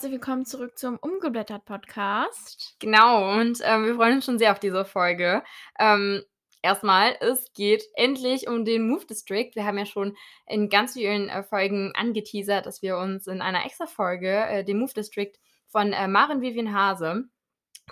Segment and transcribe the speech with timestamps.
[0.00, 2.74] Herzlich willkommen zurück zum Umgeblättert Podcast.
[2.78, 5.42] Genau, und ähm, wir freuen uns schon sehr auf diese Folge.
[5.78, 6.22] Ähm,
[6.62, 9.50] erstmal, es geht endlich um den Move District.
[9.52, 10.16] Wir haben ja schon
[10.46, 14.78] in ganz vielen äh, Folgen angeteasert, dass wir uns in einer extra Folge äh, dem
[14.78, 15.32] Move District
[15.68, 17.24] von äh, Maren Vivian Hase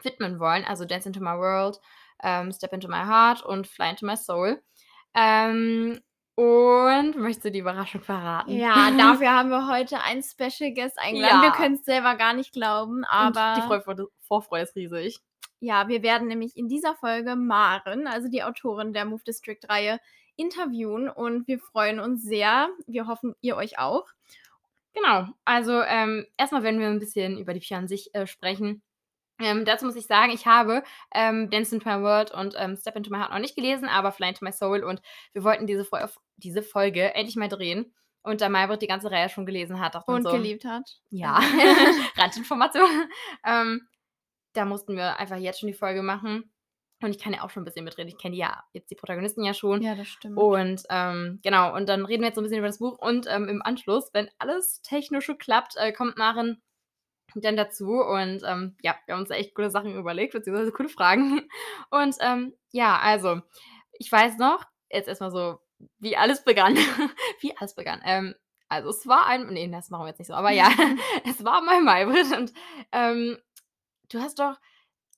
[0.03, 0.65] widmen wollen.
[0.65, 1.79] Also Dance into My World,
[2.23, 4.63] ähm, Step into My Heart und Fly into My Soul.
[5.13, 6.01] Ähm,
[6.39, 8.53] und möchtest du die Überraschung verraten?
[8.53, 11.39] Ja, dafür haben wir heute einen Special Guest eingeladen.
[11.39, 11.43] Ja.
[11.43, 15.19] Wir können es selber gar nicht glauben, aber Und die Vorfreude, Vorfreude ist riesig.
[15.59, 19.99] ja, wir werden nämlich in dieser Folge Maren, also die Autorin der Move District Reihe,
[20.37, 22.69] interviewen und wir freuen uns sehr.
[22.87, 24.07] Wir hoffen, ihr euch auch.
[24.95, 28.83] Genau, also ähm, erstmal werden wir ein bisschen über die Bücher an sich äh, sprechen.
[29.41, 30.83] Ähm, dazu muss ich sagen, ich habe
[31.15, 34.13] ähm, Dance into My World und ähm, Step into My Heart noch nicht gelesen, aber
[34.13, 35.01] Fly into My Soul und
[35.33, 37.95] wir wollten diese, Fol diese Folge endlich mal drehen.
[38.23, 41.01] Und da Maybrit die ganze Reihe schon gelesen hat, man Und so, geliebt hat.
[41.09, 41.39] ja,
[42.17, 43.09] Randinformation.
[43.47, 43.89] ähm,
[44.55, 46.53] da mussten wir einfach jetzt schon die Folge machen.
[47.01, 48.09] Und ich kann ja auch schon ein bisschen mitreden.
[48.09, 49.83] Ich kenne ja jetzt die Protagonisten ja schon.
[49.83, 50.37] Ja, das stimmt.
[50.37, 52.99] Und ähm, genau, und dann reden wir jetzt so ein bisschen über das Buch.
[52.99, 56.61] Und ähm, im Anschluss, wenn alles technische klappt, äh, kommt Maren
[57.35, 58.01] dann dazu.
[58.01, 61.49] Und ähm, ja, wir haben uns echt coole Sachen überlegt, beziehungsweise coole Fragen.
[61.91, 63.41] Und ähm, ja, also,
[63.93, 65.59] ich weiß noch, jetzt erstmal so,
[65.99, 66.77] wie alles begann.
[67.41, 68.01] wie alles begann.
[68.05, 68.35] Ähm,
[68.69, 69.47] also, es war ein.
[69.49, 70.35] Nee, das machen wir jetzt nicht so.
[70.35, 70.69] Aber ja,
[71.29, 72.37] es war mal Maybrit.
[72.37, 72.53] Und
[72.93, 73.39] ähm,
[74.11, 74.57] du hast doch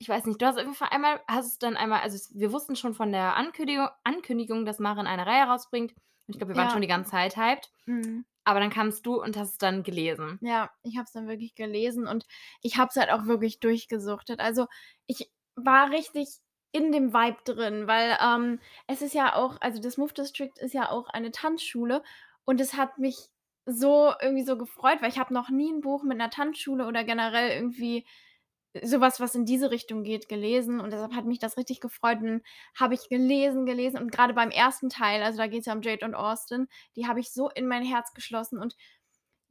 [0.00, 2.52] ich weiß nicht, du hast auf jeden Fall einmal, hast es dann einmal, also wir
[2.52, 5.92] wussten schon von der Ankündigung, Ankündigung, dass Maren eine Reihe rausbringt.
[5.92, 6.72] Und ich glaube, wir waren Ja.
[6.72, 7.70] schon die ganze Zeit hyped.
[7.84, 8.24] Mhm.
[8.44, 10.38] Aber dann kamst du und hast es dann gelesen.
[10.42, 12.26] Ja, ich habe es dann wirklich gelesen und
[12.62, 14.40] ich habe es halt auch wirklich durchgesuchtet.
[14.40, 14.66] Also
[15.06, 16.28] ich war richtig
[16.72, 20.72] in dem Vibe drin, weil ähm, es ist ja auch, also das Move District ist
[20.74, 22.02] ja auch eine Tanzschule
[22.44, 23.16] und es hat mich
[23.66, 27.04] so irgendwie so gefreut, weil ich habe noch nie ein Buch mit einer Tanzschule oder
[27.04, 28.06] generell irgendwie
[28.82, 32.42] sowas, was in diese Richtung geht, gelesen und deshalb hat mich das richtig gefreut und
[32.78, 35.82] habe ich gelesen, gelesen und gerade beim ersten Teil, also da geht es ja um
[35.82, 38.76] Jade und Austin, die habe ich so in mein Herz geschlossen und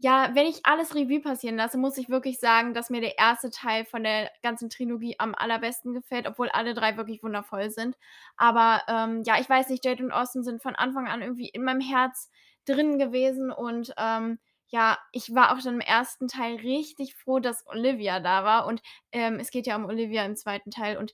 [0.01, 3.49] ja, wenn ich alles Revue passieren lasse, muss ich wirklich sagen, dass mir der erste
[3.49, 7.97] Teil von der ganzen Trilogie am allerbesten gefällt, obwohl alle drei wirklich wundervoll sind.
[8.37, 11.63] Aber ähm, ja, ich weiß nicht, Jade und Austin sind von Anfang an irgendwie in
[11.65, 12.29] meinem Herz
[12.65, 17.65] drin gewesen und ähm, ja, ich war auch schon im ersten Teil richtig froh, dass
[17.67, 18.81] Olivia da war und
[19.11, 21.13] ähm, es geht ja um Olivia im zweiten Teil und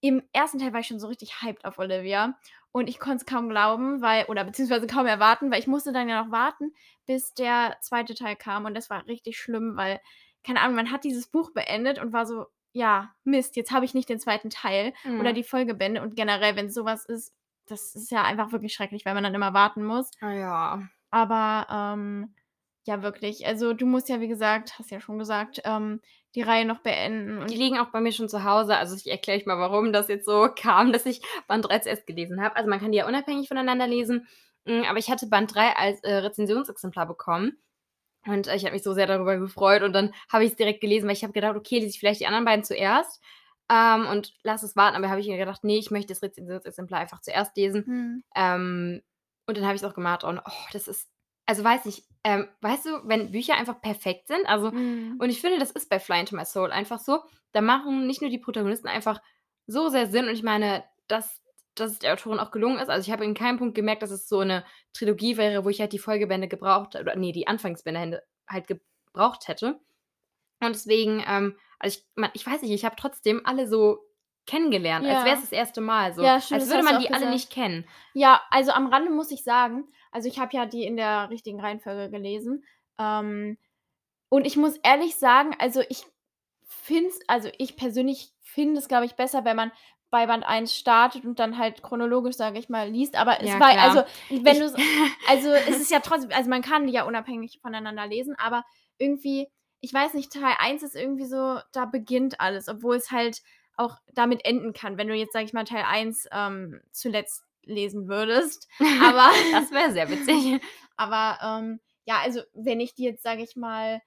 [0.00, 2.38] im ersten Teil war ich schon so richtig hyped auf Olivia
[2.72, 6.08] und ich konnte es kaum glauben, weil, oder beziehungsweise kaum erwarten, weil ich musste dann
[6.08, 6.74] ja noch warten,
[7.06, 10.00] bis der zweite Teil kam und das war richtig schlimm, weil,
[10.44, 13.94] keine Ahnung, man hat dieses Buch beendet und war so, ja, Mist, jetzt habe ich
[13.94, 15.34] nicht den zweiten Teil oder Mhm.
[15.34, 17.32] die Folgebände und generell, wenn sowas ist,
[17.66, 20.10] das ist ja einfach wirklich schrecklich, weil man dann immer warten muss.
[20.20, 20.88] Ah ja.
[21.10, 22.34] Aber ähm,
[22.86, 23.46] ja, wirklich.
[23.46, 26.00] Also du musst ja, wie gesagt, hast ja schon gesagt, ähm,
[26.34, 27.38] die Reihe noch beenden.
[27.38, 28.76] Und Die liegen auch bei mir schon zu Hause.
[28.76, 32.06] Also ich erkläre euch mal, warum das jetzt so kam, dass ich Band 3 zuerst
[32.06, 32.56] gelesen habe.
[32.56, 34.26] Also man kann die ja unabhängig voneinander lesen.
[34.66, 37.58] Mm, Aber ich hatte Band 3 als äh, Rezensionsexemplar bekommen.
[38.26, 39.82] Und äh, ich habe mich so sehr darüber gefreut.
[39.82, 42.20] Und dann habe ich es direkt gelesen, weil ich habe gedacht, okay, lese ich vielleicht
[42.20, 43.22] die anderen beiden zuerst.
[43.70, 44.96] Ähm, und lass es warten.
[44.96, 47.84] Aber habe ich mir gedacht, nee, ich möchte das Rezensionsexemplar einfach zuerst lesen.
[47.86, 49.02] hm, Ähm,
[49.46, 50.24] und dann habe ich es auch gemacht.
[50.24, 51.08] Und oh, das ist,
[51.46, 55.40] also weiß nicht, ähm, weißt du, wenn Bücher einfach perfekt sind, also hm, und ich
[55.40, 57.20] finde, das ist bei Fly into My Soul einfach so.
[57.52, 59.20] Da machen nicht nur die Protagonisten einfach
[59.66, 60.26] so sehr Sinn.
[60.26, 61.40] Und ich meine, dass,
[61.74, 62.88] dass es der Autorin auch gelungen ist.
[62.88, 65.80] Also ich habe in keinem Punkt gemerkt, dass es so eine Trilogie wäre, wo ich
[65.80, 69.80] halt die Folgebände gebraucht oder nee, die Anfangsbände halt gebraucht hätte.
[70.60, 74.05] Und deswegen, ähm, also ich, man, ich weiß nicht, ich habe trotzdem alle so
[74.46, 75.24] kennengelernt, als Ja.
[75.24, 76.14] wäre es das erste Mal.
[76.14, 77.86] So, Ja, stimmt, als würde man die alle nicht kennen.
[78.14, 81.60] Ja, also am Rande muss ich sagen, also ich habe ja die in der richtigen
[81.60, 82.64] Reihenfolge gelesen.
[82.98, 83.58] Ähm,
[84.28, 86.06] und ich muss ehrlich sagen, also ich
[86.64, 89.72] finde es, also ich persönlich finde es, glaube ich, besser, wenn man
[90.10, 93.16] bei Band 1 startet und dann halt chronologisch, sage ich mal, liest.
[93.16, 93.88] Aber es Ja, war, klar.
[93.88, 94.66] also wenn du
[95.28, 98.64] also es ist ja trotzdem, also man kann die ja unabhängig voneinander lesen, aber
[98.98, 99.48] irgendwie,
[99.80, 103.42] ich weiß nicht, Teil 1 ist irgendwie so, da beginnt alles, obwohl es halt
[103.76, 108.08] auch damit enden kann, wenn du jetzt, sage ich mal, Teil 1 ähm, zuletzt lesen
[108.08, 108.68] würdest.
[109.02, 110.60] Aber, das wäre sehr witzig.
[110.96, 114.00] aber ähm, ja, also wenn ich die jetzt, sage ich mal,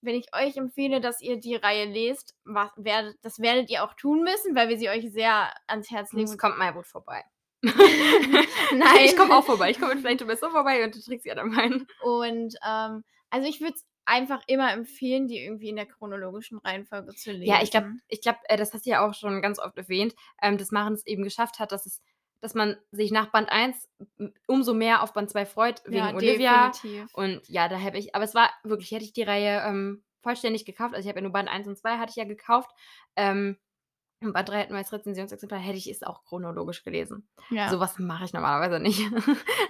[0.00, 3.94] wenn ich euch empfehle, dass ihr die Reihe lest, was, werdet, das werdet ihr auch
[3.94, 6.28] tun müssen, weil wir sie euch sehr ans Herz legen.
[6.28, 7.24] Es kommt mal gut vorbei.
[7.62, 9.04] Nein.
[9.04, 9.70] Ich komme auch vorbei.
[9.70, 11.88] Ich komme to Best vorbei und du trägst ja dann meinen.
[12.02, 17.14] Und ähm, also ich würde es einfach immer empfehlen, die irgendwie in der chronologischen Reihenfolge
[17.14, 17.46] zu lesen.
[17.46, 20.14] Ja, ich glaube, ich glaub, äh, das hast du ja auch schon ganz oft erwähnt,
[20.42, 22.02] ähm, dass Maren es eben geschafft hat, dass es
[22.40, 26.14] dass man sich nach Band 1 m- umso mehr auf Band 2 freut, wegen ja,
[26.14, 26.68] Olivia.
[26.68, 27.12] definitiv.
[27.14, 30.64] Und ja, da habe ich, aber es war wirklich, hätte ich die Reihe ähm, vollständig
[30.64, 30.94] gekauft.
[30.94, 32.70] Also, ich habe ja nur Band 1 und 2 hatte ich ja gekauft.
[33.16, 33.58] Ähm,
[34.20, 37.28] und Band 3 hatten wir als Rezensionsexemplar, hätte ich es auch chronologisch gelesen.
[37.50, 37.70] Ja.
[37.70, 39.00] So was mache ich normalerweise nicht.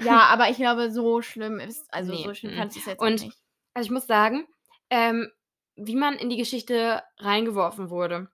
[0.05, 2.59] Ja, aber ich glaube, so schlimm ist also, Ne, so schlimm mm.
[2.59, 3.39] fandest du's jetzt auch Und nicht.
[3.79, 4.47] Also, ich muss sagen,
[4.91, 5.31] ähm,
[5.77, 8.31] wie man in die Geschichte reingeworfen wurde.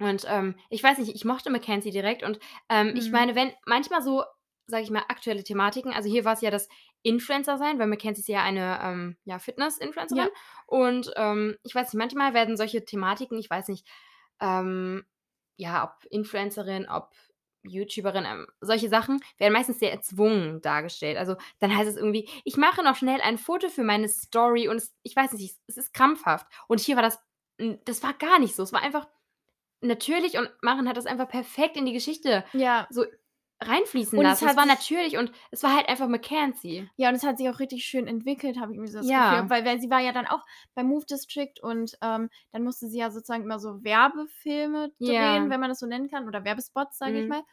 [0.00, 2.38] Und, ähm, ich weiß nicht, ich mochte Mackenzie direkt und,
[2.68, 3.12] ähm, ich Mhm.
[3.12, 4.24] meine, wenn manchmal so,
[4.66, 6.68] sage ich mal, aktuelle Thematiken also, hier war's ja das
[7.02, 10.28] Influencer-sein, weil Mackenzie ist ja eine, ähm, ja, Fitness-Influencerin.
[10.28, 10.30] Ja.
[10.66, 13.86] Und, ähm, ich weiß nicht, manchmal werden solche Thematiken, ich weiß nicht,
[14.40, 15.04] ähm,
[15.56, 17.10] ja, ob Influencerin, ob
[17.68, 21.16] YouTuberin, ähm, solche Sachen werden meistens sehr erzwungen dargestellt.
[21.18, 24.76] Also, dann heißt es irgendwie: „Ich mache noch schnell ein Foto für meine Story“ und
[24.76, 26.46] es ich weiß nicht, es ist krampfhaft.
[26.68, 27.20] Und hier war das
[27.84, 28.62] das war gar nicht so.
[28.62, 29.08] Es war einfach
[29.82, 32.88] natürlich und Maren hat das einfach perfekt in die Geschichte Ja.
[32.90, 33.04] so
[33.60, 34.46] reinfließen Und es lassen.
[34.46, 36.88] Es hat war natürlich und es war halt einfach Mackenzie.
[37.00, 39.14] Ja, und es hat sich auch richtig schön entwickelt, habe ich irgendwie so das Ja.
[39.14, 40.44] Gefühl, weil weil sie war ja dann auch
[40.74, 45.48] beim Move District und, ähm, dann musste sie ja sozusagen immer so Werbefilme drehen, Ja.
[45.48, 47.28] wenn man das so nennen kann, oder Werbespots, sage ich Mhm.
[47.28, 47.44] mal.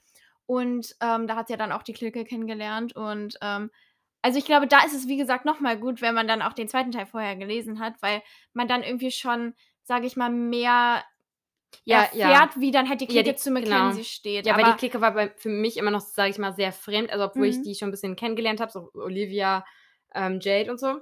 [0.48, 3.70] Und, ähm, da hat sie ja dann auch die Clique kennengelernt und, ähm
[4.24, 6.54] also, ich glaube, da ist es, wie gesagt, noch mal gut, wenn man dann auch
[6.54, 6.92] den 2.
[6.92, 8.24] Teil vorher gelesen hat, weil
[8.54, 9.54] man dann irgendwie schon,
[9.84, 11.04] sage ich mal, mehr
[11.88, 12.44] Ja, ja.
[12.44, 14.00] erfährt, wie dann halt die Ja, Clique die zu genau.
[14.00, 14.48] Mackenzie steht.
[14.48, 16.72] Ja, weil Aber die Clique war bei für mich immer noch, sage ich mal, sehr
[16.74, 17.64] fremd, also, obwohl ich Mhm.
[17.64, 19.66] die schon 'n bisschen kennengelernt habe, so Olivia,
[20.14, 21.02] ähm, Jade und so.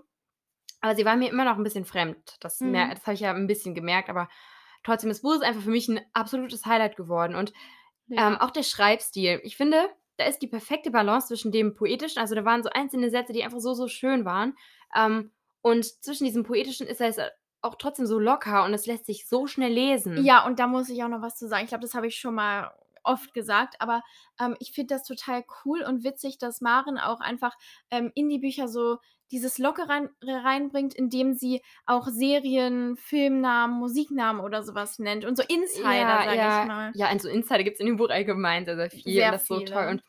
[0.81, 2.37] Aber sie war mir immer noch 'n bisschen fremd.
[2.41, 2.93] Das Mhm.
[2.95, 4.29] das habe ich ja 'n bisschen gemerkt, aber
[4.83, 7.53] trotzdem, das Buch ist einfach für mich 'n absolutes Highlight geworden und,
[8.17, 8.39] ähm, Ja.
[8.39, 9.41] auch der Schreibstil.
[9.43, 13.09] Ich finde, da ist die perfekte Balance zwischen dem Poetischen also, da waren so einzelne
[13.11, 14.55] Sätze, die einfach so, so schön waren,
[14.95, 15.33] ähm,
[15.63, 17.17] und zwischen diesem Poetischen ist es
[17.63, 20.23] auch trotzdem so locker und es lässt sich so schnell lesen.
[20.23, 21.63] Ja, und da muss ich auch noch was zu sagen.
[21.63, 22.71] Ich glaube, das habe ich schon mal
[23.03, 24.01] oft gesagt, aber,
[24.39, 27.55] ähm, ich finde das total cool und witzig, dass Maren auch einfach,
[27.91, 28.97] ähm, in die Bücher so
[29.31, 35.35] dieses Lockere rein reinbringt, indem sie auch Serien, Filmnamen, Musiknamen oder so was nennt und
[35.37, 36.61] so Insider, Ja, sage ja.
[36.61, 36.91] ich mal.
[36.95, 39.41] Ja, und so Insider gibt's in dem Buch allgemein sehr, sehr viel Sehr und das
[39.41, 39.87] ist so toll.
[39.87, 40.03] Und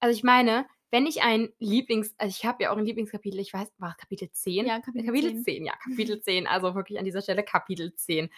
[0.00, 3.52] also, ich meine, wenn ich ein Lieblings also, ich habe ja auch 'n Lieblingskapitel, ich
[3.54, 4.66] weiß war es Kapitel 10?
[4.66, 5.46] Ja, Kapitel Kapitel 10.
[5.46, 8.30] 10, ja, Kapitel 10, also, wirklich an dieser Stelle Kapitel 10.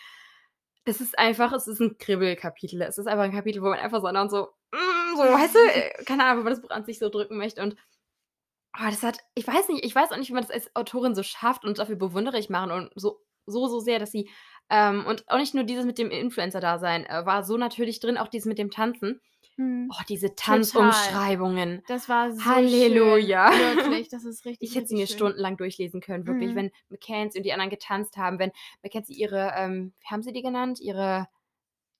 [0.86, 2.82] Es ist einfach es ist 'n Kribbelkapitel.
[2.82, 5.58] Es ist einfach 'n Kapitel, wo man einfach so und so hm, so, weißt du,
[6.00, 7.76] äh, keine Ahnung, wo man das Buch an sich so drücken möchte und
[8.78, 11.14] oh, das hat ich weiß nicht ich weiß auch nicht, wie man das als Autorin
[11.16, 14.30] so schafft und dafür bewundere ich Maren und so so, so sehr, dass sie
[14.70, 18.28] ähm, und auch nicht nur dieses mit dem Influencer-Dasein, äh, war so natürlich drin, auch
[18.28, 19.20] dieses mit dem Tanzen.
[19.60, 19.90] Mhm.
[19.92, 20.34] Oh, diese.
[20.36, 21.82] Tanzumschreibungen.
[21.86, 23.50] Das war so Halleluja.
[23.50, 23.58] schön.
[23.58, 25.16] Wirklich, das ist richtig, Ich hätte sie mir schön.
[25.16, 26.56] stundenlang durchlesen können, wirklich, Mhm.
[26.56, 28.52] wenn Mackenzie und die anderen getanzt haben, wenn
[28.82, 30.80] Mackenzie ihre, ähm wie haben sie die genannt?
[30.80, 31.28] Ihre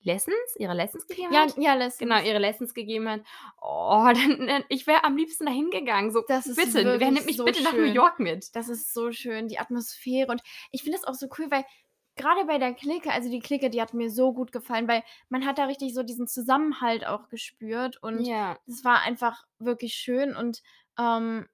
[0.03, 0.37] Lessons?
[0.59, 1.55] Ihre Lessons gegeben Ja, hat?
[1.57, 1.99] ja, Lessons.
[1.99, 3.21] Genau, ihre Lessons gegeben hat.
[3.61, 7.37] Oh, dann ich wäre am liebsten da hingegangen, so: Das ist „Bitte, wer nimmt mich
[7.37, 7.95] so bitte nach New schön.
[7.95, 11.51] York mit?“ Das ist so schön, die Atmosphäre und ich finde es auch so cool,
[11.51, 11.65] weil
[12.20, 15.46] grade bei der Clique also, die Clique, die hat mir so gut gefallen, weil man
[15.46, 18.61] hat da richtig so diesen Zusammenhalt auch gespürt und Ja.
[18.67, 20.62] es war einfach wirklich schön und,
[20.99, 21.49] ähm,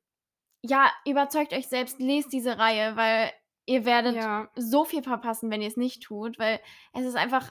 [0.62, 3.32] ja, überzeugt euch selbst, lest diese Reihe, weil
[3.66, 4.48] ihr werdet Ja.
[4.56, 6.60] so viel verpassen, wenn ihr's nicht tut, weil
[6.94, 7.50] es ist einfach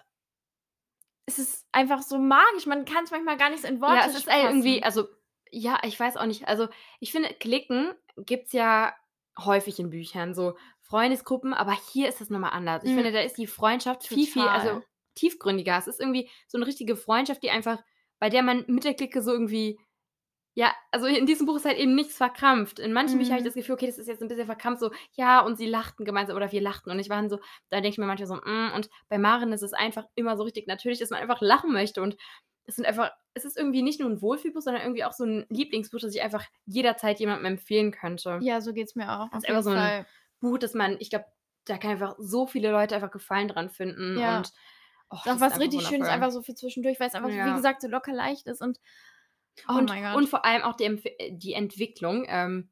[1.27, 2.65] es ist einfach so magisch.
[2.65, 5.07] Man kann's manchmal gar nicht so in Worte Ja, es ist, äh, irgendwie also,
[5.51, 6.47] ja, ich weiß auch nicht.
[6.47, 6.67] Also,
[6.99, 8.93] ich finde, Cliquen gibt's ja
[9.37, 10.55] häufig in Büchern, so
[10.87, 12.83] Freundesgruppen, aber hier ist das noch mal anders.
[12.85, 12.93] Ich Mhm.
[12.93, 14.85] finde, da ist die Freundschaft viel, viel also, Total.
[15.15, 15.77] tiefgründiger.
[15.77, 17.79] Es ist irgendwie so 'ne richtige Freundschaft, die einfach
[18.19, 19.79] bei der man mit der Clique so irgendwie
[20.55, 22.79] ja, also, in diesem Buch ist halt eben nichts verkrampft.
[22.79, 23.47] In manchen Büchern habe ich Mhm.
[23.47, 26.35] das Gefühl, okay, das ist jetzt 'n bisschen verkrampft, so: „Ja“ und sie lachten gemeinsam
[26.37, 27.37] oder wir lachten und ich war dann so
[27.71, 30.43] da denke ich mir manchmal so: „Hm“ und bei Maren ist es einfach immer so
[30.43, 32.17] richtig natürlich, dass man einfach lachen möchte und
[32.65, 35.45] es sind einfach es ist irgendwie nicht nur 'n Wohlfühlbuch, sondern irgendwie auch so 'n
[35.49, 38.41] Lieblingsbuch, das ich einfach jederzeit jemandem empfehlen könnte.
[38.41, 40.07] Ja, so geht's mir auch, Das ist einfach so jeden 'n Fall.
[40.45, 41.25] Buch, das man ich glaube,
[41.65, 44.37] da kann einfach so viele Leute einfach Gefallen dran finden Ja.
[44.37, 44.51] und,
[45.09, 46.09] oh, Ist das auch ist was einfach richtig Schönes, wundervoll.
[46.09, 47.55] einfach so für zwischendurch, weil's einfach, wie Ja.
[47.55, 48.79] gesagt, so locker leicht ist und
[49.69, 50.15] oh Und mein Gott.
[50.15, 52.69] und vor allem auch die äh, die Entwicklung, ähm,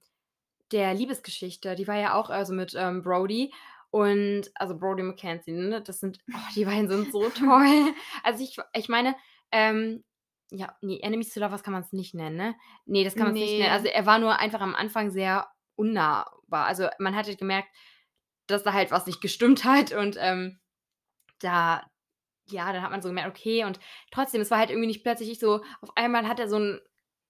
[0.72, 3.54] der Liebesgeschichte, die war ja auch also, mit, ähm, Brody
[3.92, 5.82] und also, Brody und Mackenzie, ne?
[5.82, 7.94] Das sind oh, die beiden sind so toll.
[8.24, 9.16] Also, ich ich meine,
[9.52, 10.04] ähm,
[10.52, 12.56] ja, ne, Enemies to Lovers kann man's nicht nennen, ne?
[12.86, 13.66] Ne, das kann man's nicht nennen.
[13.70, 13.72] Ne.
[13.72, 15.48] Also, er war nur einfach am Anfang sehr
[16.54, 16.66] unnahbar.
[16.68, 17.70] Also, man hat halt gemerkt,
[18.48, 20.60] dass da halt was nicht gestimmt hat und, ähm,
[21.40, 21.84] da
[22.50, 23.80] ja, dann hat man so gemerkt, okay und
[24.12, 26.82] trotzdem, es war halt irgendwie nicht plötzlich ich so auf einmal hat er so 'n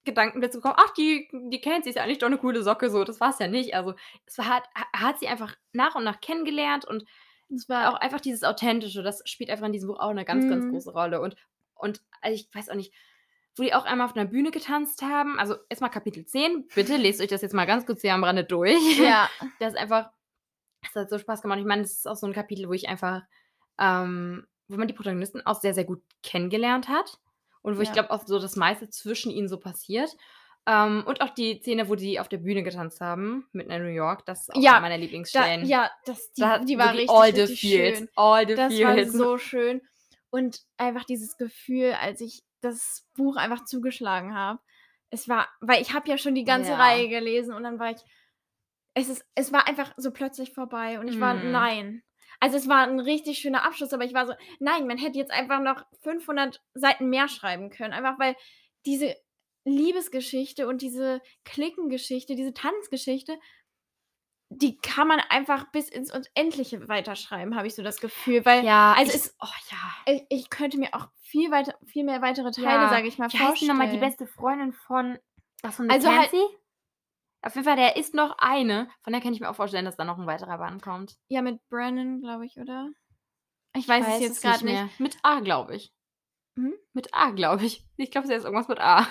[0.06, 3.04] Gedankenblitz bekommen: „Ach, die die Kenzie ist ja eigentlich doch 'ne coole Socke“, so.
[3.06, 3.76] Das war's ja nicht.
[3.76, 3.96] Also,
[4.28, 4.64] es war
[4.94, 7.06] er hat sie einfach nach und nach kennengelernt und
[7.50, 10.48] Es auch war einfach dieses Authentische, das spielt einfach in diesem Buch auch 'ne ganz,
[10.48, 10.70] ganz Mhm.
[10.70, 11.36] große Rolle und
[11.76, 12.94] und also, ich weiß auch nicht,
[13.58, 15.40] wo die auch einmal auf 'ner Bühne getanzt haben.
[15.40, 16.68] Also, erst mal Kapitel 10.
[16.76, 19.00] Bitte lest euch das jetzt mal ganz kurz hier am Rande durch.
[19.00, 19.30] Ja.
[19.60, 20.12] Das ist einfach
[20.90, 21.60] Es hat so Spaß gemacht.
[21.60, 23.24] Ich meine, das ist auch so 'n Kapitel, wo ich einfach
[23.80, 27.20] ähm, wo man die Protagonisten auch sehr, sehr gut kennengelernt hat
[27.64, 27.94] und wo ich Ja.
[27.94, 30.12] glaube auch so das meiste zwischen ihnen so passiert.
[30.68, 33.90] Ähm, und auch die Szene, wo die auf der Bühne getanzt haben, mitten in New
[33.90, 34.98] York, das ist auch einer Ja, meiner
[35.32, 35.62] da Lieblingsstellen.
[35.62, 38.10] ja, das die Da die war wirklich richtig, all the richtig feels, schön.
[38.16, 39.12] all the Das war feels.
[39.12, 39.82] so schön
[40.30, 44.60] und einfach dieses Gefühl, als ich das Buch einfach zugeschlagen habe.
[45.12, 46.80] Es war weil ich habe ja schon die ganze Ja.
[46.80, 47.98] Reihe gelesen und dann war ich
[48.96, 51.44] es ist es war einfach so plötzlich vorbei und ich war Mhm.
[51.44, 52.04] nein.
[52.42, 55.32] Also, es war 'n richtig schöner Abschluss, aber ich war so: „Nein, man hätte jetzt
[55.32, 58.36] einfach noch 500 Seiten mehr schreiben können.“ Einfach weil
[58.86, 59.16] diese
[59.66, 63.38] Liebesgeschichte und diese Cliquengeschichte, diese Tanzgeschichte
[64.58, 68.94] die kann man einfach bis ins Unendliche weiterschreiben, habe ich so das Gefühl, weil Ja,
[68.94, 70.14] also, ich es oh ja.
[70.14, 72.90] i ich könnte mir auch viel weiter viel mehr weitere Teile, Ja.
[72.90, 74.10] sage ich mal, Wie heißt denn noch mal die vorstellen.
[74.12, 75.18] beste Freundin von
[75.64, 76.58] ach, von Also, halt Mackenzie?
[77.46, 79.98] Auf jeden Fall, der ist noch eine, von der kann ich mir auch vorstellen, dass
[79.98, 81.18] da noch 'n weiterer Band kommt.
[81.28, 82.90] Ja, mit Brennan, glaube ich, oder?
[83.76, 85.00] Ich Ich weiß es weiß jetzt grad nicht nicht.
[85.00, 85.92] Mit A, glaube ich.
[86.56, 86.76] Mhm.
[86.94, 87.84] Mit A, glaube ich.
[87.98, 89.08] Ich glaube, sie heißt irgendwas mit A.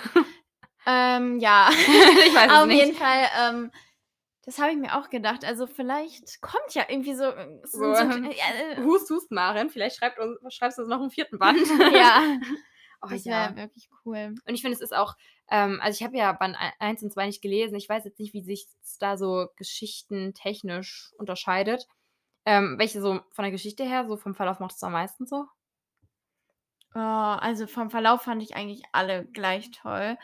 [0.85, 1.69] Ähm, ja.
[2.25, 2.77] Ich weiß es Auf nicht.
[2.85, 3.71] jeden Fall, ähm,
[4.45, 5.45] das habe ich mir auch gedacht.
[5.45, 7.25] Also, vielleicht kommt ja irgendwie so
[7.63, 11.01] es So, so ähm, äh hust, hust, Maren, vielleicht schreibt uns schreibst du uns noch
[11.01, 11.37] 'n 4.
[11.39, 11.59] Band.
[11.93, 12.21] Ja.
[13.01, 13.51] Oh Das ja.
[13.51, 14.35] wäre wirklich cool.
[14.47, 15.15] Und ich finde, es ist auch
[15.49, 17.75] ähm, also, ich habe ja Band ei 1 und 2 nicht gelesen.
[17.75, 21.87] Ich weiß jetzt nicht, wie sich's da so geschichtentechnisch unterscheidet.
[22.45, 25.45] Ähm, welche so von der Geschichte her, so vom Verlauf mochtest du am meisten so?
[26.95, 30.17] Oh, also, vom Verlauf fand ich eigentlich alle gleich toll.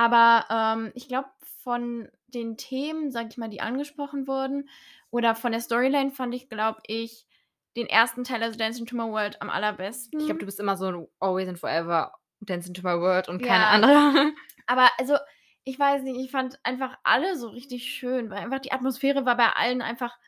[0.00, 1.28] Aber, ähm, ich glaube,
[1.62, 4.66] von den Themen, sage ich mal, die angesprochen wurden
[5.10, 7.26] oder von der Storyline fand ich, glaube ich,
[7.76, 8.24] den 1.
[8.24, 9.50] Teil, also „Dance into My World“, am
[10.20, 10.26] Ich allerbesten.
[10.26, 13.68] glaube, du bist immer so „Always and Forever“, „Dance into My World“ und keine Ja.
[13.68, 13.90] andere.
[14.66, 15.16] Aber also,
[15.64, 19.36] ich weiß nicht, ich fand einfach alle so richtig schön, weil einfach die Atmosphäre war
[19.36, 20.18] bei allen einfach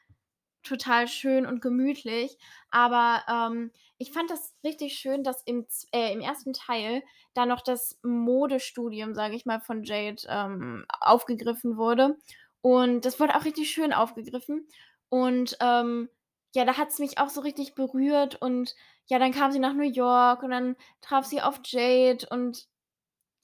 [0.62, 2.36] total schön und gemütlich.
[2.70, 6.52] Aber, ähm, ich fand das richtig schön, dass im äh, im 1.
[6.52, 7.02] Teil
[7.34, 12.16] da noch das Modestudium, sage ich mal, von Jade, ähm, aufgegriffen wurde.
[12.62, 14.66] Und das wurde auch richtig schön aufgegriffen.
[15.08, 16.08] Und, ähm,
[16.54, 18.74] ja, da hat's mich auch so richtig berührt und
[19.06, 22.66] ja, dann kam sie nach New York und dann traf sie auf Jade und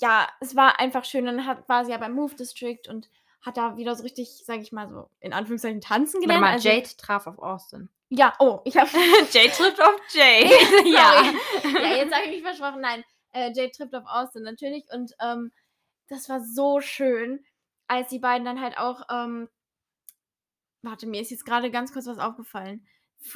[0.00, 1.26] ja, es war einfach schön.
[1.26, 3.08] Dann hat war sie ja beim Move District und
[3.40, 6.40] hat da wieder so richtig, sage ich mal so, in Anführungszeichen tanzen Warte gelernt.
[6.42, 7.88] mal, Also Jade traf auf Austin.
[8.10, 8.88] ja, oh, ich habe
[9.32, 10.48] Jade trifft auf Jade.
[10.88, 11.32] ja.
[11.64, 11.96] Ja.
[11.96, 12.80] Jetzt habe ich mich versprochen.
[12.80, 15.52] Nein, äh, Jade trifft auf Austin natürlich und, ähm,
[16.08, 17.44] das war so schön,
[17.86, 19.48] als die beiden dann halt auch, ähm
[20.82, 22.86] warte, mir ist jetzt grade ganz kurz was aufgefallen.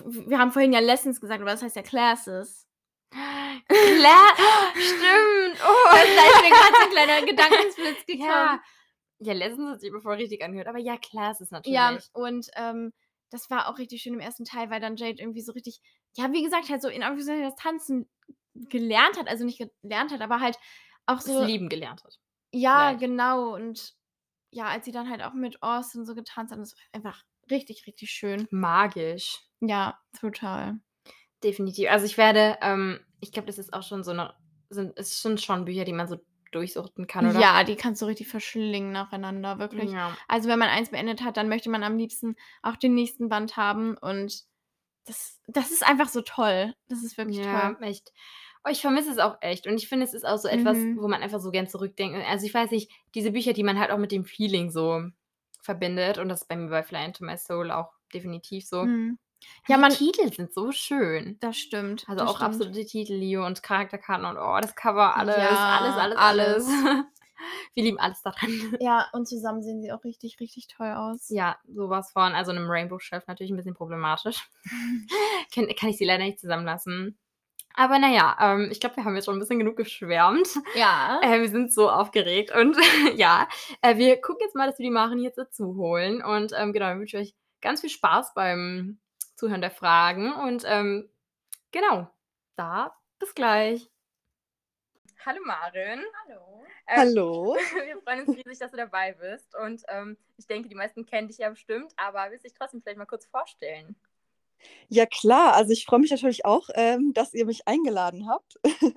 [0.04, 2.66] Wir haben vorhin ja Lessons gesagt, aber das heißt ja Classes.
[3.12, 4.28] Klar,
[4.74, 5.60] stimmt.
[5.66, 5.90] Oh.
[5.90, 8.28] Da ist mir grad so 'n kleiner Gedankensblitz gekommen.
[8.30, 8.62] Ja.
[9.24, 11.78] Ja, Lessons hat sich bevor richtig angehört, aber ja, Classes natürlich.
[11.80, 12.92] Ja, und, ähm,
[13.30, 14.44] das war auch richtig schön im 1.
[14.44, 15.80] Teil, weil dann Jade irgendwie so richtig
[16.14, 18.06] ja, wie gesagt, halt so in Anführungszeichen das Tanzen
[18.54, 20.58] gelernt hat, also, nicht gelernt hat, aber halt
[21.06, 22.18] auch Das so lieben gelernt hat.
[22.54, 22.94] Ja, Vielleicht.
[22.94, 23.54] genau.
[23.54, 23.94] Und
[24.50, 27.86] ja, als sie dann halt auch mit Austin so getanzt hat, das war einfach richtig,
[27.86, 28.48] richtig schön.
[28.52, 29.42] Magisch.
[29.64, 30.82] Ja, total.
[31.42, 31.88] Definitiv.
[31.90, 34.32] Also, ich werde ähm, ich glaube, das ist auch schon so 'ne
[34.70, 36.16] sind es sind schon Bücher, die man so
[36.54, 37.44] durchsuchten kann, oder?
[37.44, 39.94] Ja, die kannst du richtig verschlingen nacheinander, wirklich.
[39.94, 40.18] Ja.
[40.28, 43.56] Also, wenn man eins beendet hat, dann möchte man am liebsten auch den nächsten Band
[43.56, 44.42] haben und
[45.06, 46.74] das das ist einfach so toll.
[46.88, 47.78] Das ist wirklich Ja, toll.
[47.80, 48.12] echt.
[48.64, 50.92] Oh, ich vermisse es auch echt und ich finde, es ist auch so etwas, Mhm.
[50.92, 52.18] wo man einfach so gern zurückdenkt.
[52.28, 55.02] Also, ich weiß nicht, diese Bücher, die man halt auch mit dem Feeling so
[55.62, 58.88] verbindet und das ist bei mir bei „Fly into My Soul“ auch definitiv so.
[58.88, 59.16] Mhm.
[59.68, 61.40] Ja, man die Titel sind so schön.
[61.40, 62.40] Das stimmt, Also, das auch stimmt.
[62.40, 66.22] absolute Titel, Leo und Charakterkarten und oh, das Cover, alles, Ja, alles, alles, alles.
[66.22, 66.66] alles.
[67.74, 68.78] Wir lieben alles daran.
[68.80, 71.38] Ja, und zusammen sehen sie auch richtig, richtig toll aus.
[71.38, 72.32] Ja, so was von.
[72.34, 74.48] Also, 'nem Rainbow-Chef natürlich 'n bisschen problematisch.
[75.54, 77.18] Kann kann ich sie leider nicht zusammenlassen.
[77.74, 80.48] Aber na ja, ähm, ich glaube, wir haben jetzt schon 'n bisschen genug geschwärmt.
[80.74, 81.22] Ja.
[81.24, 82.76] Äh, wir sind so aufgeregt und
[83.16, 83.48] ja,
[83.82, 86.86] äh, wir gucken jetzt mal, dass wir die Maren jetzt dazu holen und, ähm, genau,
[86.86, 88.98] dann wünsche ich euch ganz viel Spaß beim
[89.42, 91.10] Zuhören der Fragen und, ähm,
[91.72, 92.06] genau,
[92.54, 93.90] da bis gleich.
[95.26, 96.00] Hallo Maren.
[96.22, 96.64] Hallo.
[96.86, 97.56] Ähm, Hallo.
[97.74, 101.26] wir freuen uns riesig, dass du dabei bist und, ähm, ich denke, die meisten kennen
[101.26, 103.96] dich ja bestimmt, aber willst dich trotzdem vielleicht mal kurz vorstellen?
[104.88, 108.60] Ja klar, also ich freue mich natürlich auch, ähm, dass ihr mich eingeladen habt.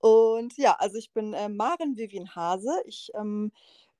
[0.00, 2.82] Und ja, also ich bin, äh, Maren Vivien Hase.
[2.86, 3.52] Ich, ähm,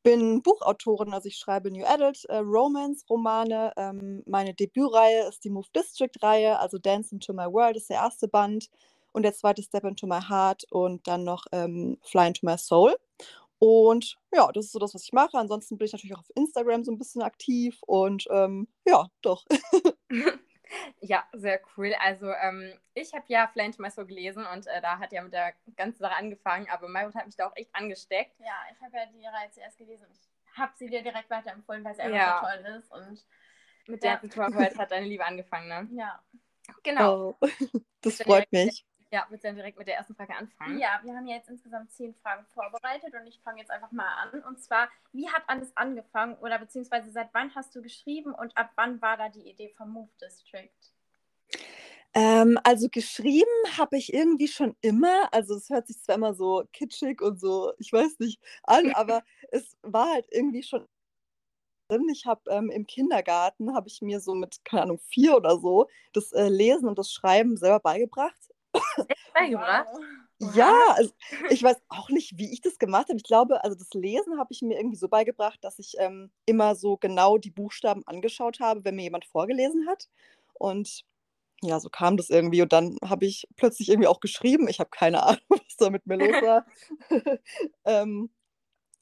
[0.05, 3.73] bin Buchautorin, also ich schreibe New Adult, äh, Romance-Romane.
[3.79, 8.29] Ähm, meine Debütreihe ist die Move District-Reihe, also „Dance into My World“ ist der 1.
[8.29, 8.71] Band
[9.13, 9.65] und der 2.
[9.65, 12.97] „Step into My Heart“ und dann noch, ähm, „Fly into My Soul“.
[13.61, 15.39] Und ja, das ist so das, was ich mache.
[15.39, 19.45] Ansonsten bin ich natürlich auch auf Instagram so ein bisschen aktiv und ähm, ja, doch.
[21.01, 21.95] Ja, sehr cool.
[22.01, 25.53] Also, ähm, ich habe ja Flame Soul gelesen und äh, da hat ja mit der
[25.77, 28.33] ganzen Sache angefangen, aber Maybrit hat mich da auch echt angesteckt.
[28.41, 30.07] Ja, ich habe ja die Reihe zuerst gelesen.
[30.13, 32.41] Ich habe sie dir direkt weiterempfohlen, weil sie einfach Ja.
[32.41, 32.93] so toll ist.
[32.93, 33.27] Und
[33.87, 34.17] Mit Ja.
[34.17, 35.89] der Tourarbeit hat deine Liebe angefangen, ne?
[35.93, 36.23] ja.
[36.83, 37.37] Genau.
[37.41, 37.47] Oh,
[38.01, 38.87] das freut mich.
[39.15, 40.77] Ja, willst du dann direkt mit der ersten Frage anfangen?
[40.81, 44.09] Ja, wir haben ja jetzt insgesamt zehn Fragen vorbereitet und ich fange jetzt einfach mal
[44.09, 44.43] an.
[44.43, 48.73] Und zwar, wie hat alles angefangen oder beziehungsweise seit wann hast du geschrieben und ab
[48.75, 50.69] wann war da die Idee vom Move District?
[52.13, 55.33] Ähm, also geschrieben habe ich irgendwie schon immer.
[55.33, 59.23] Also es hört sich zwar immer so kitschig und so, ich weiß nicht, an, aber
[59.53, 60.89] es war halt irgendwie schon
[61.89, 62.09] drin.
[62.11, 65.87] Ich habe ähm, im Kindergarten, habe ich mir so mit, keine Ahnung, vier oder so,
[66.13, 68.54] das äh, Lesen und das Schreiben selber beigebracht.
[69.35, 69.89] Beigebracht?
[69.93, 70.01] Wow.
[70.43, 70.53] Oha.
[70.57, 71.13] Ja, also
[71.51, 73.17] ich weiß auch nicht, wie ich das gemacht habe.
[73.17, 76.75] Ich glaube, also das Lesen habe ich mir irgendwie so beigebracht, dass ich ähm, immer
[76.75, 80.09] so genau die Buchstaben angeschaut habe, wenn mir jemand vorgelesen hat.
[80.55, 81.05] Und
[81.63, 82.63] ja, so kam das irgendwie.
[82.63, 84.69] Und dann habe ich plötzlich irgendwie auch geschrieben.
[84.69, 86.67] Ich habe keine Ahnung, was da mit mir los war.
[87.85, 88.31] ähm,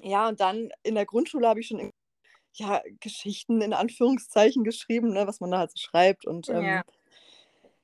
[0.02, 1.90] ja, und dann in der Grundschule habe ich schon
[2.54, 6.26] ja, Geschichten in Anführungszeichen geschrieben, ne, was man da halt so schreibt.
[6.26, 6.84] Und ähm, Ja.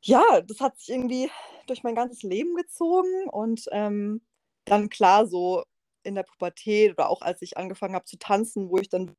[0.02, 1.30] ja, das hat sich irgendwie
[1.68, 4.22] durch mein ganzes Leben gezogen und ähm,
[4.66, 5.64] dann klar so
[6.04, 9.14] in der Pubertät oder auch als ich angefangen habe zu tanzen, wo ich dann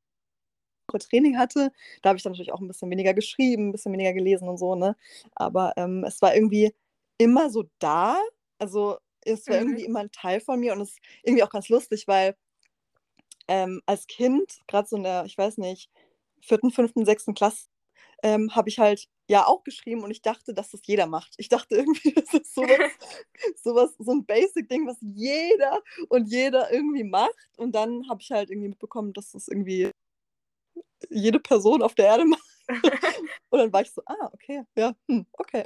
[1.00, 4.14] Training hatte, da habe ich dann natürlich auch ein bisschen weniger geschrieben, ein bisschen weniger
[4.14, 4.96] gelesen und so, ne?
[5.36, 6.74] Aber ähm, es war irgendwie
[7.18, 8.18] immer so da,
[8.58, 9.60] also es war Mhm.
[9.60, 12.36] irgendwie immer ein Teil von mir und es ist irgendwie auch ganz lustig, weil
[13.48, 15.90] ähm, als Kind, gerade so in der, ich weiß nicht,
[16.42, 17.68] vierten, fünften, sechsten Klasse,
[18.24, 21.34] ähm, habe ich halt ja auch geschrieben und ich dachte, dass das jeder macht.
[21.38, 22.92] Ich dachte irgendwie, das ist sowas,
[23.64, 27.34] sowas so ein Basic-Ding, was jeder und jeder irgendwie macht.
[27.58, 29.92] Und dann habe ich halt irgendwie mitbekommen, dass das irgendwie
[31.10, 32.44] jede Person auf der Erde macht.
[33.50, 35.64] und dann war ich so, ah, okay, ja, hm, okay.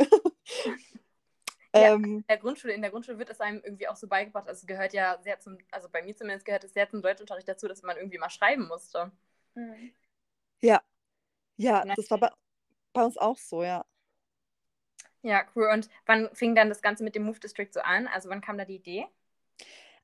[1.75, 1.93] Ja.
[1.95, 4.59] ähm, In der Grundschule, in der Grundschule wird es einem irgendwie auch so beigebracht, also
[4.59, 7.67] es gehört ja sehr zum, also bei mir zumindest gehört es sehr zum Deutschunterricht dazu,
[7.67, 9.11] dass man irgendwie mal schreiben musste.
[10.61, 10.81] Ja,
[11.57, 11.95] ja, Ja.
[11.95, 12.29] das war bei,
[12.93, 13.85] bei uns auch so, ja.
[15.23, 15.69] Ja, cool.
[15.73, 18.07] Und wann fing dann das Ganze mit dem Move District so an?
[18.07, 19.07] Also wann kam da die Idee?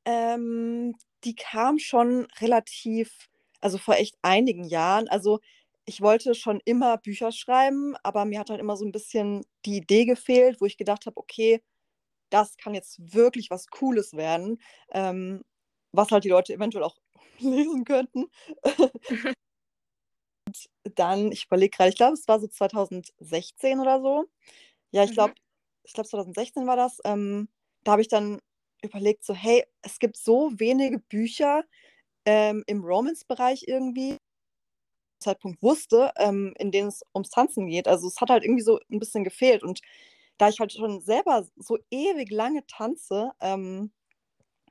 [0.05, 3.29] Ähm, die kam schon relativ,
[3.61, 5.07] also vor echt einigen Jahren.
[5.09, 5.39] Also
[5.85, 9.77] ich wollte schon immer Bücher schreiben, aber mir hat halt immer so ein bisschen die
[9.77, 11.61] Idee gefehlt, wo ich gedacht habe, okay,
[12.31, 15.43] das kann jetzt wirklich was Cooles werden, ähm,
[15.93, 16.97] was halt die Leute eventuell auch
[17.39, 18.27] lesen könnten.
[20.49, 24.25] Und dann, ich überlege gerade, ich glaube, es war so 2016 oder so.
[24.91, 25.13] Ja, ich Mhm.
[25.13, 25.35] glaube,
[25.85, 26.99] ich glaube 2016 war das.
[27.05, 27.49] Ähm,
[27.83, 28.39] da habe ich dann
[28.83, 31.63] überlegt, so, hey, es gibt so wenige Bücher
[32.25, 34.17] ähm, im Romance-Bereich irgendwie,
[35.19, 37.87] Zeitpunkt wusste, ähm, in denen es ums Tanzen geht.
[37.87, 39.63] Also es hat halt irgendwie so ein bisschen gefehlt.
[39.63, 39.81] Und
[40.37, 43.91] da ich halt schon selber so ewig lange tanze, ähm,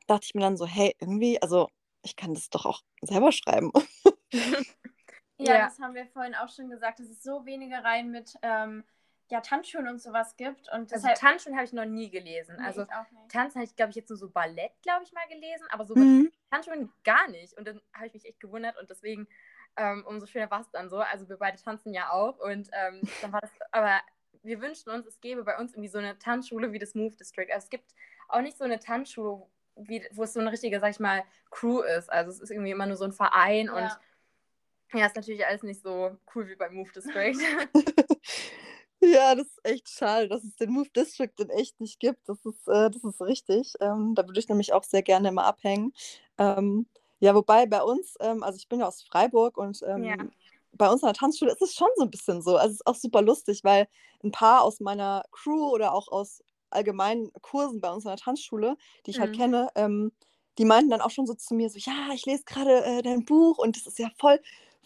[0.09, 1.69] dachte ich mir dann so, hey, irgendwie, also
[2.05, 3.73] ich kann das doch auch selber schreiben.
[5.38, 5.64] Ja, Ja.
[5.66, 8.85] das haben wir vorhin auch schon gesagt, dass es so wenige Reihen mit ähm,
[9.31, 10.68] ja, Tanzschulen und sowas gibt.
[10.72, 11.18] Und Also deshalb.
[11.18, 12.57] Tanzen habe ich noch nie gelesen.
[12.59, 13.31] Nee, Also ich auch nicht.
[13.31, 15.94] Tanzen habe ich, glaube ich, jetzt nur so Ballett, glaube ich, mal gelesen, aber so
[15.94, 16.22] Mhm.
[16.24, 17.57] mit Tanzschulen gar nicht.
[17.57, 19.29] Und dann habe ich mich echt gewundert und deswegen
[19.77, 20.98] ähm, umso schöner war es dann so.
[20.98, 24.01] Also wir beide tanzen ja auch und ähm, dann war das, aber
[24.42, 27.48] wir wünschten uns, es gäbe bei uns irgendwie so eine Tanzschule wie das Move District.
[27.53, 27.94] Also es gibt
[28.29, 29.46] auch nicht so eine Tanzschule,
[29.77, 32.11] wie, wo es so eine richtige, sag ich mal, Crew ist.
[32.11, 33.88] Also es ist irgendwie immer nur so ein Verein und
[34.92, 35.07] Ja.
[35.07, 37.37] ist natürlich alles nicht so cool wie beim Move District.
[39.01, 42.29] Ja, das ist echt schade, dass es den Move District in echt nicht gibt.
[42.29, 43.74] Das ist, äh, das ist richtig.
[43.81, 45.92] Ähm, da würde ich nämlich auch sehr gerne immer abhängen.
[46.37, 46.87] Ähm,
[47.20, 50.16] ja, wobei bei uns, ähm, also ich bin ja aus Freiburg und ähm, Ja.
[50.72, 52.57] bei uns an der Tanzschule ist es schon so ein bisschen so.
[52.57, 53.87] Also es ist auch super lustig, weil
[54.24, 58.77] ein paar aus meiner Crew oder auch aus allgemeinen Kursen bei uns an der Tanzschule,
[59.07, 59.37] die ich halt Mhm.
[59.37, 60.12] kenne, ähm,
[60.59, 63.24] die meinten dann auch schon so zu mir so, ja, ich lese gerade äh, dein
[63.24, 64.40] Buch und das ist ja voll,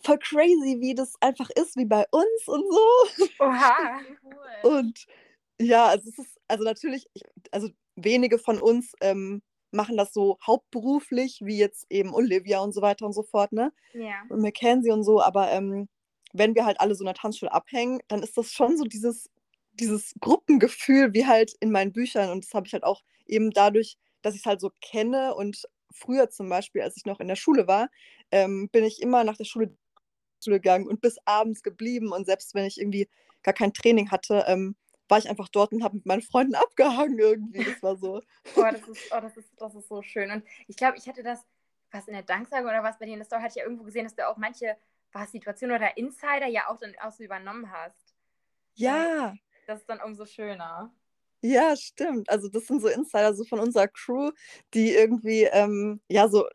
[0.05, 3.25] voll crazy, wie das einfach ist, wie bei uns und so.
[3.41, 4.01] Oha.
[4.63, 4.79] Cool.
[4.79, 5.07] Und
[5.61, 10.39] ja, also es ist, also natürlich, ich, also wenige von uns ähm, machen das so
[10.47, 13.73] hauptberuflich, wie jetzt eben Olivia und so weiter und so fort, ne?
[13.95, 14.23] Ja.
[14.29, 15.89] Und Mackenzie und so, aber ähm,
[16.33, 19.31] wenn wir halt alle so in der Tanzschule abhängen, dann ist das schon so dieses,
[19.75, 22.31] dieses Gruppengefühl wie halt in meinen Büchern.
[22.31, 25.63] Und das habe ich halt auch eben dadurch, dass ich es halt so kenne und
[25.93, 27.91] früher zum Beispiel, als ich noch in der Schule war,
[28.31, 29.77] ähm, bin ich immer nach der Schule
[30.51, 32.13] gegangen und bis abends geblieben.
[32.13, 33.09] Und selbst wenn ich irgendwie
[33.43, 34.77] gar kein Training hatte, ähm,
[35.09, 37.65] war ich einfach dort und habe mit meinen Freunden abgehangen irgendwie.
[37.65, 38.23] Das war so.
[38.57, 40.31] Oh, das ist, oh, das ist, das ist so schön.
[40.31, 41.45] Und ich glaube, ich hätte das
[41.93, 43.85] was in der Danksage oder was bei dir in der Story, hatte ich ja irgendwo
[43.85, 44.77] gesehen, dass du auch manche
[45.13, 48.15] was, Situationen oder Insider ja auch dann auch so übernommen hast.
[48.75, 49.35] Ja.
[49.67, 50.93] Das ist dann umso schöner.
[51.45, 52.31] Ja, stimmt.
[52.31, 54.31] Also das sind so Insider so von unserer Crew,
[54.75, 56.47] die irgendwie, ähm, ja, so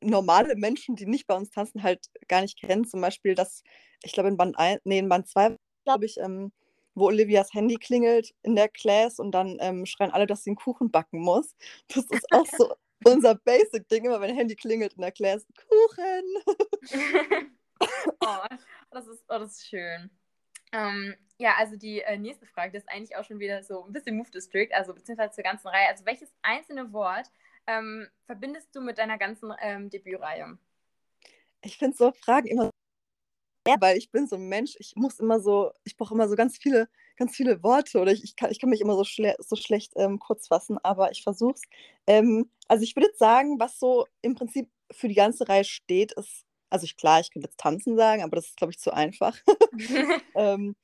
[0.00, 2.84] normale Menschen, die nicht bei uns tanzen, halt gar nicht kennen.
[2.84, 3.62] Zum Beispiel das,
[4.02, 6.52] ich glaube in Band 1, nee, in Band 2, glaube ich, ähm,
[6.94, 10.56] wo Olivias Handy klingelt in der Class und dann ähm, schreien alle, dass sie einen
[10.56, 11.54] Kuchen backen muss.
[11.88, 16.24] Das ist auch so unser Basic-Ding, immer wenn Handy klingelt in der Class, Kuchen.
[18.20, 18.36] oh,
[18.90, 20.10] das ist, oh, das ist schön.
[20.74, 23.92] Ähm, ja, also die äh, nächste Frage, das ist eigentlich auch schon wieder so ein
[23.92, 25.88] bisschen Move District, also beziehungsweise zur ganzen Reihe.
[25.88, 27.30] Also welches einzelne Wort
[27.66, 30.58] ähm, verbindest du mit deiner ganzen ähm, Debütreihe?
[31.62, 32.70] Ich finde so Fragen immer
[33.66, 36.36] ja, weil ich bin so ein Mensch, ich muss immer so, ich brauche immer so
[36.36, 39.36] ganz viele, ganz viele Worte oder ich, ich, kann, ich kann mich immer so, schle
[39.38, 41.62] so schlecht ähm, kurz fassen, aber ich versuche es.
[42.06, 46.43] Ähm, also ich würde sagen, was so im Prinzip für die ganze Reihe steht, ist,
[46.74, 49.38] also ich, klar, ich könnte jetzt tanzen sagen, aber das ist, glaube ich, zu einfach.
[50.34, 50.74] ähm,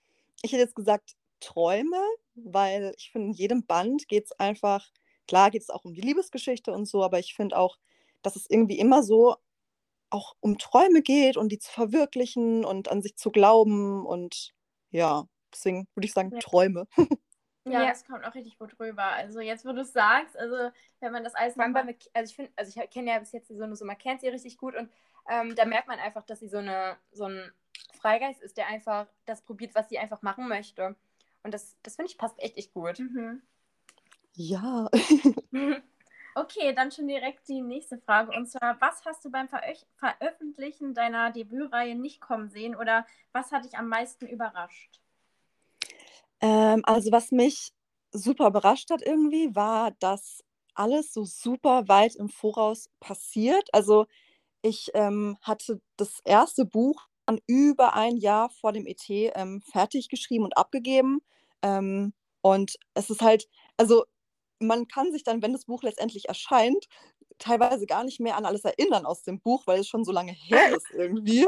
[0.41, 2.01] ich hätte jetzt gesagt Träume,
[2.37, 4.87] weil ich finde, in jedem Band geht es einfach,
[5.27, 7.77] klar geht es auch um die Liebesgeschichte und so, aber ich finde auch,
[8.23, 9.35] dass es irgendwie immer so
[10.11, 14.53] auch um Träume geht und die zu verwirklichen und an sich zu glauben und
[14.93, 16.39] ja, deswegen würde ich sagen Ja.
[16.39, 16.87] Träume.
[17.67, 17.89] Ja, Ja.
[17.91, 19.05] das kommt auch richtig gut rüber.
[19.05, 21.95] Also jetzt, wo du es sagst, also wenn man das alles nochmal...
[22.15, 24.29] Also ich finde, also ich kenne ja bis jetzt so eine, so man kennt sie
[24.29, 24.89] richtig gut und
[25.29, 27.53] ähm, da merkt man einfach, dass sie so eine, so ein
[28.01, 30.97] Freigeist ist, der einfach das probiert, was sie einfach machen möchte.
[31.43, 32.99] Und das, das finde ich passt echt, echt gut.
[32.99, 33.43] Mhm.
[34.35, 34.89] Ja.
[36.37, 38.31] Okay, dann schon direkt die nächste Frage.
[38.37, 43.51] Und zwar, was hast du beim Veröch- Veröffentlichen deiner Debütreihe nicht kommen sehen oder was
[43.51, 45.01] hat dich am meisten überrascht?
[46.41, 47.73] Ähm, also was mich
[48.13, 53.69] super überrascht hat irgendwie, war, dass alles so super weit im Voraus passiert.
[53.75, 54.07] Also
[54.63, 60.09] ich ähm, hatte das erste Buch dann über ein Jahr vor dem ET ähm, fertig
[60.09, 61.21] geschrieben und abgegeben.
[61.63, 64.05] Ähm, und es ist halt, also
[64.59, 66.87] man kann sich dann, wenn das Buch letztendlich erscheint,
[67.39, 70.33] teilweise gar nicht mehr an alles erinnern aus dem Buch, weil es schon so lange
[70.33, 71.47] her ist irgendwie.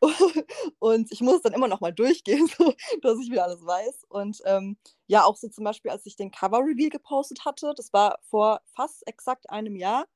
[0.78, 2.72] Und ich muss es dann immer noch mal durchgehen, so,
[3.02, 4.04] dass ich wieder alles weiß.
[4.08, 8.18] Und ähm, ja, auch so zum Beispiel, als ich den Cover-Reveal gepostet hatte, das war
[8.22, 10.06] vor fast exakt einem Jahr,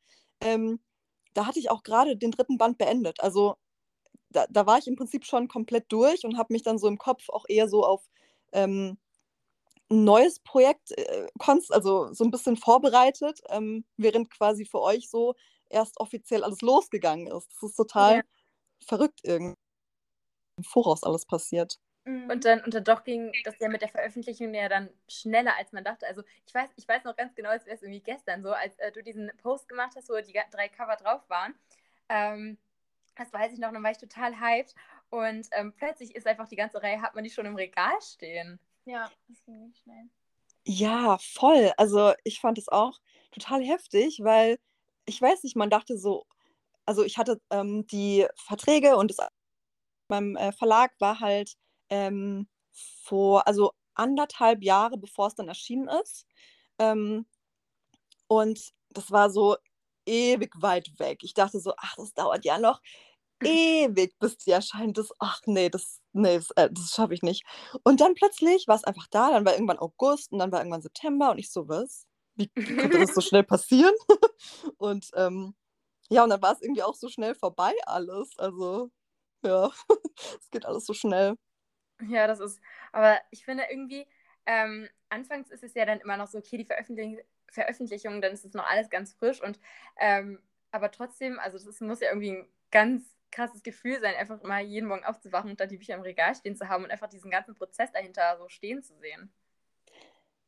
[0.40, 0.78] ähm,
[1.38, 3.20] da hatte ich auch gerade den dritten Band beendet.
[3.22, 3.56] Also
[4.30, 6.98] da, da war ich im Prinzip schon komplett durch und habe mich dann so im
[6.98, 8.08] Kopf auch eher so auf
[8.52, 8.98] ähm,
[9.90, 15.10] ein neues Projekt, äh, konst- also so ein bisschen vorbereitet, ähm, während quasi für euch
[15.10, 15.34] so
[15.70, 17.48] erst offiziell alles losgegangen ist.
[17.54, 18.22] Das ist total Ja.
[18.86, 19.54] verrückt irgendwie.
[20.56, 21.80] Im Voraus alles passiert.
[22.08, 22.30] Mhm.
[22.30, 25.72] Und dann, und dann doch ging das ja mit der Veröffentlichung ja dann schneller, als
[25.72, 26.06] man dachte.
[26.06, 28.78] Also ich weiß, ich weiß noch ganz genau, als wäre es irgendwie gestern so, als
[28.78, 31.54] äh, du diesen Post gemacht hast, wo die drei Cover drauf waren.
[32.08, 32.56] Ähm,
[33.14, 34.74] das weiß ich noch, dann war ich total hyped.
[35.10, 38.58] Und ähm, plötzlich ist einfach die ganze Reihe, hat man die schon im Regal stehen.
[38.86, 40.08] Ja, das ging nicht schnell.
[40.64, 41.72] Ja, voll.
[41.76, 43.00] Also ich fand es auch
[43.32, 44.58] total heftig, weil
[45.04, 46.24] ich weiß nicht, man dachte so,
[46.86, 49.18] also ich hatte ähm, die Verträge und das
[50.08, 51.54] beim äh, Verlag war halt
[51.90, 56.26] ähm, vor, also anderthalb Jahre, bevor es dann erschienen ist.
[56.78, 57.26] Ähm,
[58.28, 59.56] und das war so
[60.06, 61.18] ewig weit weg.
[61.22, 62.80] Ich dachte so, ach, das dauert ja noch
[63.42, 64.98] ewig, bis die erscheint.
[64.98, 67.44] Das, ach nee, das, nee, das, äh, das schaffe ich nicht.
[67.84, 70.82] Und dann plötzlich war es einfach da, dann war irgendwann August und dann war irgendwann
[70.82, 72.06] September und ich so, was?
[72.34, 73.94] Wie, konnte das so schnell passieren?
[74.78, 75.54] und ähm,
[76.10, 78.30] ja, und dann war es irgendwie auch so schnell vorbei alles.
[78.38, 78.90] Also,
[79.44, 79.70] ja,
[80.40, 81.36] es geht alles so schnell.
[82.06, 82.60] Ja, das ist,
[82.92, 84.06] aber ich finde irgendwie,
[84.46, 88.44] ähm, anfangs ist es ja dann immer noch so, okay, die Veröffentlichung, Veröffentlichung dann ist
[88.44, 89.58] es noch alles ganz frisch und,
[89.98, 94.62] ähm, aber trotzdem, also das muss ja irgendwie ein ganz krasses Gefühl sein, einfach mal
[94.62, 97.30] jeden Morgen aufzuwachen und da die Bücher im Regal stehen zu haben und einfach diesen
[97.30, 99.32] ganzen Prozess dahinter so stehen zu sehen.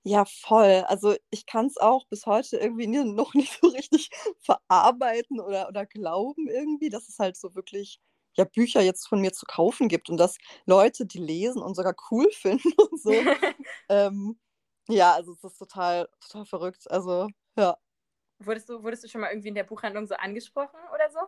[0.05, 0.85] Ja, voll.
[0.89, 4.11] Also ich kann es auch bis heute irgendwie noch nicht so richtig
[4.41, 8.01] verarbeiten oder, oder glauben irgendwie, dass es halt so wirklich
[8.40, 11.94] ja, Bücher jetzt von mir zu kaufen gibt und dass Leute die lesen und sogar
[12.11, 13.12] cool finden und so.
[13.88, 14.38] ähm,
[14.88, 16.90] ja, also es ist total, total verrückt.
[16.90, 17.76] Also ja.
[18.38, 21.18] Wurdest du, wurdest du schon mal irgendwie in der Buchhandlung so angesprochen oder so?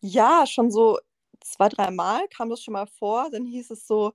[0.00, 0.98] Ja, schon so
[1.40, 3.30] zwei, dreimal kam das schon mal vor.
[3.30, 4.12] Dann hieß es so,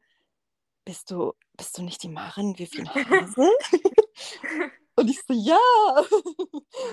[0.86, 3.50] bist du, bist du nicht die Maren Vivian Hase?
[4.96, 5.58] und ich so, ja.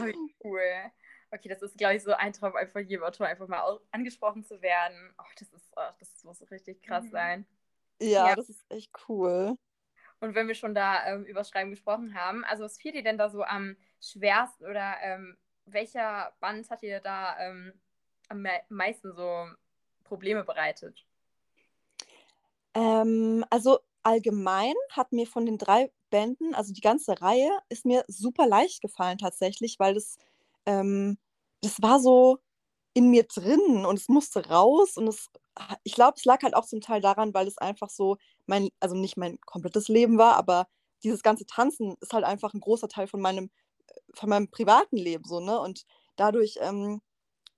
[0.01, 0.91] Wie cool.
[1.31, 4.63] Okay, das ist, glaube ich, so ein Traum von jedem Autor, einfach mal angesprochen zu
[4.63, 5.13] werden.
[5.19, 7.11] Oh, das ist, oh, das muss richtig krass Mhm.
[7.11, 7.47] sein.
[8.01, 8.35] ja, Ja.
[8.35, 9.57] das ist echt cool.
[10.21, 13.19] Und wenn wir schon da ähm, über Schreiben gesprochen haben, also was fiel dir denn
[13.19, 15.37] da so am schwersten oder ähm,
[15.67, 17.73] welcher Band hat dir da ähm,
[18.29, 19.49] am meisten so
[20.05, 21.05] Probleme bereitet?
[22.75, 28.05] Ähm, also allgemein hat mir von den drei Bänden, also die ganze Reihe, ist mir
[28.09, 30.17] super leicht gefallen tatsächlich, weil das,
[30.67, 31.19] ähm,
[31.63, 32.39] das war so
[32.95, 35.31] in mir drin und es musste raus und es,
[35.85, 38.17] ich glaube, es lag halt auch zum Teil daran, weil es einfach so
[38.47, 40.67] mein, also nicht mein komplettes Leben war, aber
[41.05, 43.51] dieses ganze Tanzen ist halt einfach ein großer Teil von meinem,
[44.15, 45.61] von meinem privaten Leben so, ne?
[45.61, 45.85] Und
[46.17, 47.01] dadurch ähm,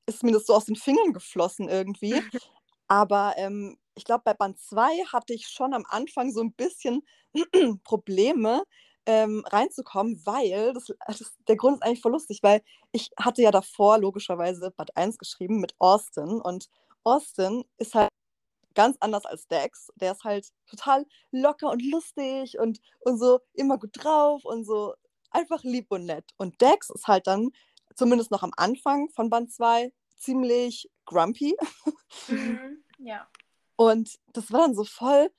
[0.06, 2.14] ist mir das so aus den Fingern geflossen irgendwie.
[2.88, 7.02] Aber ähm, ich glaube, bei Band 2 hatte ich schon am Anfang so ein bisschen
[7.84, 8.64] Probleme,
[9.06, 13.50] ähm, reinzukommen, weil das, das, der Grund ist eigentlich voll lustig, weil ich hatte ja
[13.50, 16.68] davor logischerweise Band 1 geschrieben mit Austin und
[17.04, 18.10] Austin ist halt
[18.74, 19.90] ganz anders als Dex.
[19.96, 24.94] Der ist halt total locker und lustig und, und so immer gut drauf und so
[25.30, 26.30] einfach lieb und nett.
[26.36, 27.50] Und Dex ist halt dann,
[27.94, 31.56] zumindest noch am Anfang von Band 2, ziemlich grumpy.
[32.28, 33.26] Mhm, ja.
[33.76, 35.30] Und das war dann so voll,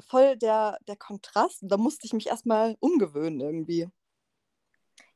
[0.00, 1.62] voll der, der Kontrast.
[1.62, 3.88] Und da musste ich mich erstmal umgewöhnen irgendwie.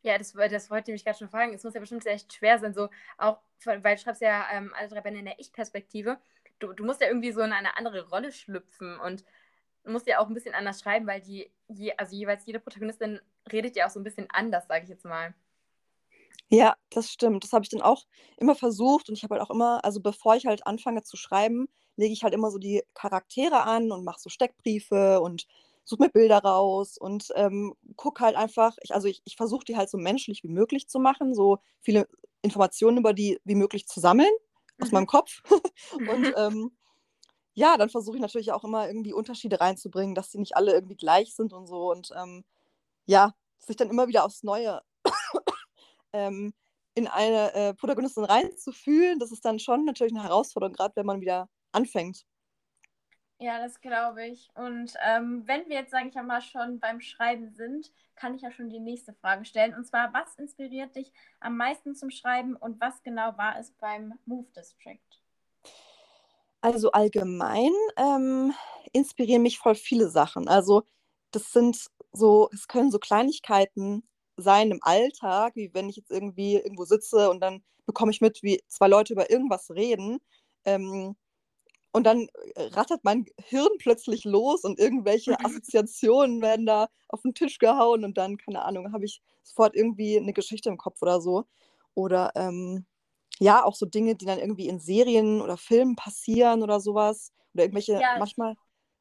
[0.02, 1.52] Ja, das, das wollte ich mich gerade schon fragen.
[1.52, 2.88] Es muss ja bestimmt echt schwer sein, so
[3.18, 6.18] auch, weil du schreibst ja ähm, alle drei Bände in der Ich-Perspektive.
[6.58, 9.24] Du, du musst ja irgendwie so in eine andere Rolle schlüpfen und
[9.84, 13.76] musst ja auch ein bisschen anders schreiben, weil die, je, also jeweils jede Protagonistin redet
[13.76, 15.34] ja auch so ein bisschen anders, sage ich jetzt mal.
[16.48, 17.44] Ja, das stimmt.
[17.44, 20.34] Das habe ich dann auch immer versucht und ich habe halt auch immer, also bevor
[20.36, 24.20] ich halt anfange zu schreiben, lege ich halt immer so die Charaktere an und mache
[24.20, 25.46] so Steckbriefe und
[25.84, 29.76] suche mir Bilder raus und ähm, gucke halt einfach, ich, also ich, ich versuche die
[29.76, 32.08] halt so menschlich wie möglich zu machen, so viele
[32.42, 34.30] Informationen über die wie möglich zu sammeln
[34.80, 34.94] aus mhm.
[34.94, 35.42] meinem Kopf.
[35.92, 36.70] und ähm,
[37.54, 40.96] ja, dann versuche ich natürlich auch immer irgendwie Unterschiede reinzubringen, dass die nicht alle irgendwie
[40.96, 42.44] gleich sind und so und ähm,
[43.06, 44.80] ja, sich dann immer wieder aufs Neue
[46.12, 46.54] ähm,
[46.94, 51.20] in eine äh, Protagonistin reinzufühlen, das ist dann schon natürlich eine Herausforderung, gerade wenn man
[51.20, 52.24] wieder anfängt.
[53.38, 54.50] Ja, das glaube ich.
[54.54, 58.50] Und ähm, wenn wir jetzt, sage ich einmal, schon beim Schreiben sind, kann ich ja
[58.50, 59.74] schon die nächste Frage stellen.
[59.74, 64.12] Und zwar, was inspiriert dich am meisten zum Schreiben und was genau war es beim
[64.26, 65.00] Move District?
[66.60, 68.52] Also allgemein ähm,
[68.92, 70.46] inspirieren mich voll viele Sachen.
[70.46, 70.82] Also
[71.30, 74.02] das sind so, es können so Kleinigkeiten
[74.36, 78.42] sein im Alltag, wie wenn ich jetzt irgendwie irgendwo sitze und dann bekomme ich mit,
[78.42, 80.18] wie zwei Leute über irgendwas reden.
[80.66, 81.16] Ähm,
[81.92, 87.34] und dann äh, rattert mein Hirn plötzlich los und irgendwelche Assoziationen werden da auf den
[87.34, 91.20] Tisch gehauen und dann, keine Ahnung, habe ich sofort irgendwie eine Geschichte im Kopf oder
[91.20, 91.44] so.
[91.94, 92.86] Oder ähm,
[93.40, 97.32] ja, auch so Dinge, die dann irgendwie in Serien oder Filmen passieren oder sowas.
[97.54, 98.16] Oder irgendwelche, ja.
[98.18, 98.54] manchmal.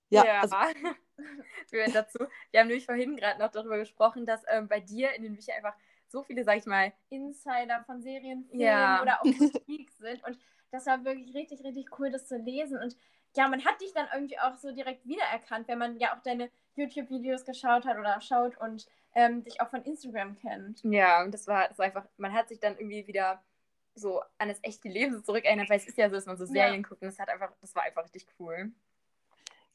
[0.09, 0.41] Ja, ja.
[0.41, 0.55] Also,
[1.71, 2.19] wir dazu.
[2.51, 5.57] Wir haben nämlich vorhin gerade noch darüber gesprochen, dass ähm, bei dir in den Büchern
[5.57, 5.75] einfach
[6.09, 9.01] so viele, sag ich mal, Insider von Serien, ja.
[9.01, 10.23] oder auch Musik sind.
[10.25, 10.37] Und
[10.71, 12.77] das war wirklich richtig, richtig cool, das zu lesen.
[12.77, 12.95] Und
[13.35, 16.49] ja, man hat dich dann irgendwie auch so direkt wiedererkannt, wenn man ja auch deine
[16.75, 20.81] YouTube-Videos geschaut hat oder schaut und ähm, dich auch von Instagram kennt.
[20.83, 23.41] Ja, und das war, das war einfach, man hat sich dann irgendwie wieder
[23.95, 26.81] so an das echte Leben zurückerinnert, weil es ist ja so, dass man so Serien
[26.81, 26.87] ja.
[26.87, 28.71] guckt und das hat einfach, das war einfach richtig cool.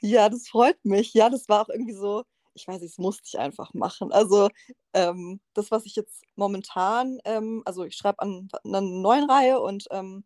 [0.01, 1.15] Ja, das freut mich.
[1.15, 4.13] Ja, das war auch irgendwie so, ich weiß nicht, das musste ich einfach machen.
[4.13, 4.49] Also
[4.93, 9.61] ähm, das, was ich jetzt momentan, ähm, also ich schreibe an, an, einer neuen Reihe
[9.61, 10.25] und ähm,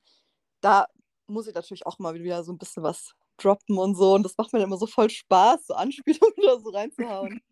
[0.60, 0.86] da
[1.26, 4.14] muss ich natürlich auch mal wieder so ein bisschen was droppen und so.
[4.14, 7.40] Und das macht mir immer so voll Spaß, so Anspielungen oder so reinzuhauen.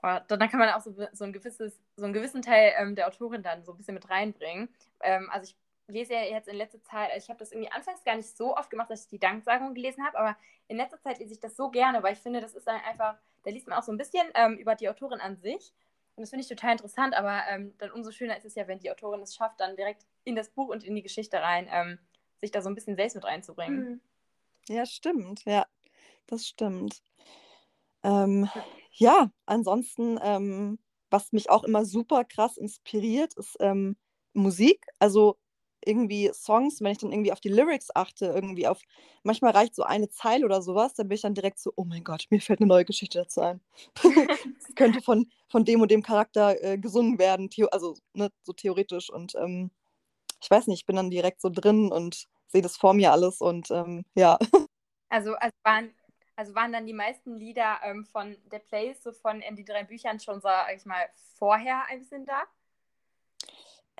[0.00, 3.08] Oh, dann kann man auch so, so, ein gewisses, so einen gewissen Teil ähm, der
[3.08, 4.68] Autorin dann so ein bisschen mit reinbringen.
[5.00, 5.56] Ähm, also ich
[5.88, 8.56] lese ja jetzt in letzter Zeit, also ich habe das irgendwie anfangs gar nicht so
[8.56, 10.36] oft gemacht, dass ich die Danksagung gelesen habe, aber
[10.68, 13.16] in letzter Zeit lese ich das so gerne, weil ich finde, das ist dann einfach,
[13.42, 15.72] da liest man auch so ein bisschen ähm, über die Autorin an sich.
[16.14, 18.80] Und das finde ich total interessant, aber ähm, dann umso schöner ist es ja, wenn
[18.80, 21.98] die Autorin es schafft, dann direkt in das Buch und in die Geschichte rein, ähm,
[22.38, 23.80] sich da so ein bisschen selbst mit reinzubringen.
[23.80, 24.00] Mhm.
[24.68, 25.66] Ja, stimmt, ja,
[26.26, 27.02] das stimmt.
[28.02, 28.50] Ähm,
[28.92, 33.96] ja, ansonsten, ähm, was mich auch immer super krass inspiriert, ist ähm,
[34.34, 34.86] Musik.
[34.98, 35.38] Also
[35.88, 38.80] irgendwie Songs, wenn ich dann irgendwie auf die Lyrics achte, irgendwie auf,
[39.22, 42.04] manchmal reicht so eine Zeile oder sowas, dann bin ich dann direkt so, oh mein
[42.04, 43.60] Gott, mir fällt eine neue Geschichte dazu ein.
[44.02, 49.10] das könnte von, von dem und dem Charakter äh, gesungen werden, also ne, so theoretisch.
[49.10, 49.70] Und ähm,
[50.42, 53.40] ich weiß nicht, ich bin dann direkt so drin und sehe das vor mir alles
[53.40, 54.38] und ähm, ja.
[55.08, 55.94] Also, also, waren,
[56.36, 59.84] also waren dann die meisten Lieder ähm, von The Place, so von in die drei
[59.84, 62.42] Büchern schon, sag ich mal, vorher ein bisschen da?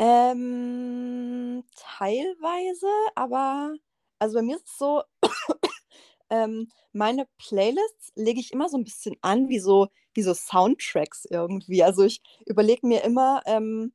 [0.00, 3.74] Ähm, teilweise, aber
[4.20, 5.02] also bei mir ist es so,
[6.30, 11.26] ähm, meine Playlists lege ich immer so ein bisschen an wie so, wie so Soundtracks
[11.30, 11.84] irgendwie.
[11.84, 13.92] Also ich überlege mir immer, ähm,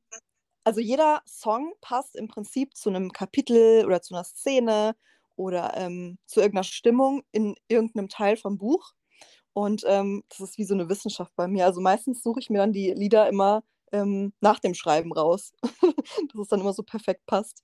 [0.64, 4.96] also jeder Song passt im Prinzip zu 'nem Kapitel oder zu 'ner Szene
[5.36, 8.92] oder, ähm, zu irgend 'ner Stimmung in irgend 'nem Teil vom Buch.
[9.54, 11.66] Und, ähm, das ist wie so 'ne Wissenschaft bei mir.
[11.66, 13.64] Also, meistens suche ich mir dann die Lieder immer,
[13.94, 17.62] ähm, nach dem Schreiben raus, dass es dann immer so perfekt passt.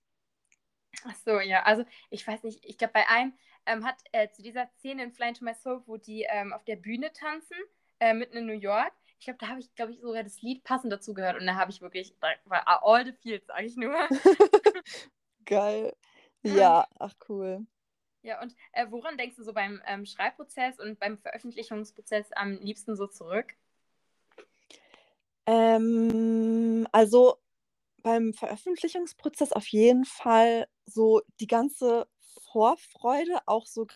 [1.05, 1.63] Ach so, ja.
[1.65, 3.33] Also, ich weiß nicht, ich glaube, bei einem,
[3.67, 6.65] ähm, hat, äh, zu dieser Szene in „Fly into My Soul“, wo die, ähm, auf
[6.65, 7.57] der Bühne tanzen,
[8.01, 10.65] äh, mitten in New York, ich glaube, da habe ich, glaube ich, sogar das Lied
[10.65, 13.77] passend dazu gehört und da habe ich wirklich da war all the feels, sage ich
[13.77, 13.95] nur.
[15.45, 15.93] Geil.
[16.43, 17.67] Ja, ach cool.
[18.23, 22.97] Ja, und, äh, woran denkst du so beim, ähm, Schreibprozess und beim Veröffentlichungsprozess am liebsten
[22.97, 23.57] so zurück?
[25.47, 27.37] Ähm, also,
[28.03, 32.09] beim Veröffentlichungsprozess auf jeden Fall so die ganze
[32.53, 33.87] Vorfreude, auch so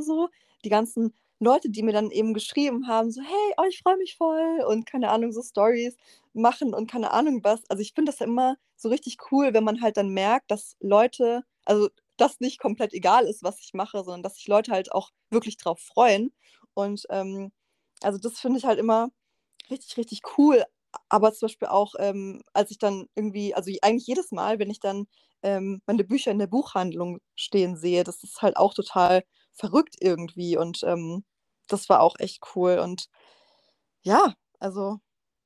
[0.00, 0.28] so,
[0.64, 4.16] die ganzen Leute, die mir dann eben geschrieben haben, so: „Hey, oh, ich freue mich
[4.16, 5.96] voll“ und keine Ahnung, so Storys
[6.32, 7.60] machen und keine Ahnung was.
[7.68, 10.76] Also, ich finde das ja immer so richtig cool, wenn man halt dann merkt, dass
[10.80, 14.92] Leute also, dass nicht komplett egal ist, was ich mache, sondern dass sich Leute halt
[14.92, 16.32] auch wirklich drauf freuen.
[16.74, 17.52] Und, ähm,
[18.02, 19.10] also, das finde ich halt immer
[19.70, 20.64] richtig, richtig cool.
[21.08, 24.80] Aber zum Beispiel auch, ähm, als ich dann irgendwie also, eigentlich jedes Mal, wenn ich
[24.80, 25.06] dann,
[25.42, 30.56] ähm, meine Bücher in der Buchhandlung stehen sehe, das ist halt auch total verrückt irgendwie
[30.56, 31.24] und, ähm,
[31.68, 32.78] das war auch echt cool.
[32.78, 33.06] Und
[34.02, 35.00] ja, also,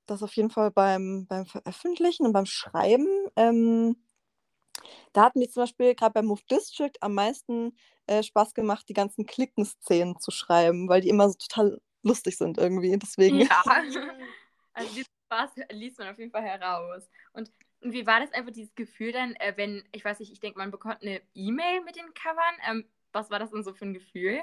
[0.07, 3.07] das auf jeden Fall beim beim Veröffentlichen und beim Schreiben.
[3.37, 3.97] Ähm,
[5.13, 7.77] da hat mir zum Beispiel grad bei Move District am meisten,
[8.07, 12.59] äh, Spaß gemacht, die ganzen Cliquen-Szenen zu schreiben, weil die immer so total lustig sind
[12.59, 13.43] irgendwie, deswegen.
[13.49, 13.63] Ja.
[14.75, 17.11] Also, diesen Spaß liest man auf jeden Fall heraus.
[17.33, 20.59] Und wie war das einfach dieses Gefühl dann, äh, wenn ich weiß nicht, ich denke,
[20.59, 22.55] man bekommt 'ne E-Mail mit den Covern.
[22.69, 24.41] Ähm, was war das denn so für 'n Gefühl?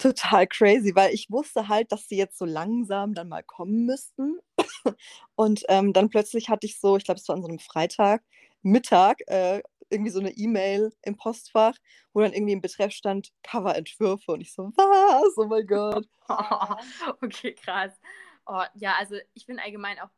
[0.00, 4.38] Total crazy, weil ich wusste halt, dass sie jetzt so langsam dann mal kommen müssten.
[5.36, 9.16] Und, ähm, dann plötzlich hatte ich so ich glaube, es war an so 'nem Freitagmittag,
[9.28, 11.76] äh, irgendwie so 'ne E-Mail im Postfach,
[12.14, 15.36] wo dann irgendwie im Betreff stand: „Coverentwürfe“ und ich so: „Was?
[15.38, 16.06] Oh mein Gott.“
[17.22, 17.92] Okay, krass.
[18.46, 20.10] Oh, ja, also, ich finde allgemein auch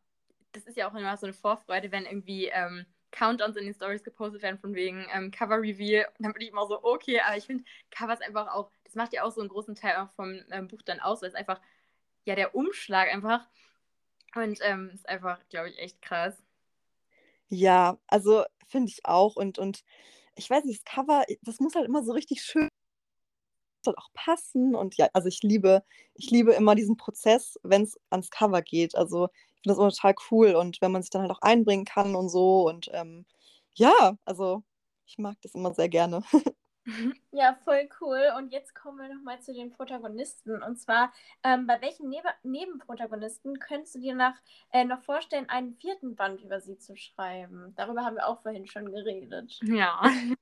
[0.53, 4.05] das ist ja auch immer so 'ne Vorfreude, wenn irgendwie, ähm, Countdowns in den Stories
[4.05, 6.09] gepostet werden von wegen, ähm, Cover Reveal.
[6.19, 9.25] Dann bin ich immer so: „Okay“, aber ich finde Covers einfach auch das macht ja
[9.25, 11.61] auch so 'n großen Teil auch vom, ähm, Buch dann aus, weil's einfach
[12.27, 13.47] ja, der Umschlag einfach
[14.37, 16.46] und, ähm, ist einfach, glaube ich, echt krass.
[17.51, 19.85] Ja, also, finde ich auch und und
[20.37, 22.69] ich weiß nicht, das Cover, das muss halt immer so richtig schön
[23.85, 25.83] soll auch passen und ja, also, ich liebe
[26.15, 28.95] ich liebe immer diesen Prozess, wenn's ans Cover geht.
[28.97, 31.85] Also, ich finde das immer total cool und wenn man sich dann halt auch einbringen
[31.85, 33.27] kann und so und, ähm,
[33.75, 34.63] ja, also,
[35.07, 36.23] ich mag das immer sehr gerne.
[37.33, 38.33] Ja, voll cool.
[38.37, 40.63] Und jetzt kommen wir noch mal zu den Protagonisten.
[40.63, 44.35] Und zwar, ähm, bei welchen Nebe Nebenprotagonisten könntest du dir nach
[44.73, 46.15] äh, noch vorstellen, einen 4.
[46.15, 47.75] Band über sie zu schreiben?
[47.77, 49.59] Darüber haben wir auch vorhin schon geredet.
[49.63, 50.01] Ja.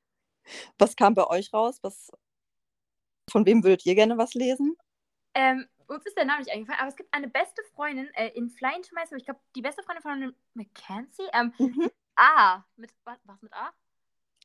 [0.79, 1.79] Was kam bei euch raus?
[1.83, 2.11] Was
[3.31, 4.77] von wem würdet ihr gerne was lesen?
[5.35, 8.51] Ähm, uns ist der Name nicht eingefallen, aber es gibt eine beste Freundin, äh, in
[8.51, 11.91] „Fly into My Soul“, ich glaube, die beste Freundin von Mackenzie, ähm, Mhm.
[12.17, 13.73] A, mit wa was mit A?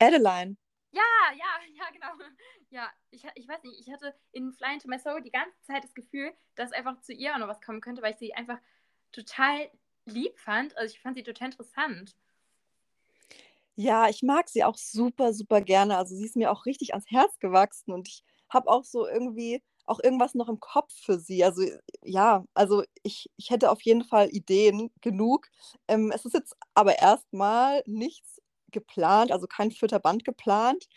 [0.02, 0.58] Adeline.
[0.92, 1.02] Ja,
[1.36, 2.26] ja, ja, genau.
[2.70, 5.84] Ja, ich ich weiß nicht, ich hatte in „Fly into My Soul“ die ganze Zeit
[5.84, 8.60] das Gefühl, dass einfach zu ihr auch noch was kommen könnte, weil ich sie einfach
[9.12, 9.72] total
[10.06, 10.78] lieb fand.
[10.78, 12.16] Also, ich fand sie total interessant.
[13.76, 15.98] Ja, ich mag sie auch super, super gerne.
[15.98, 19.62] Also, sie ist mir auch richtig ans Herz gewachsen und ich habe auch so irgendwie
[19.86, 21.44] auch irgendwas noch im Kopf für sie.
[21.44, 21.64] Also,
[22.04, 25.48] ja, also, ich ich hätte auf jeden Fall Ideen genug.
[25.88, 28.40] Ähm, es ist jetzt aber erst mal nichts
[28.72, 30.00] geplant, also, kein 4.
[30.00, 30.88] Band geplant.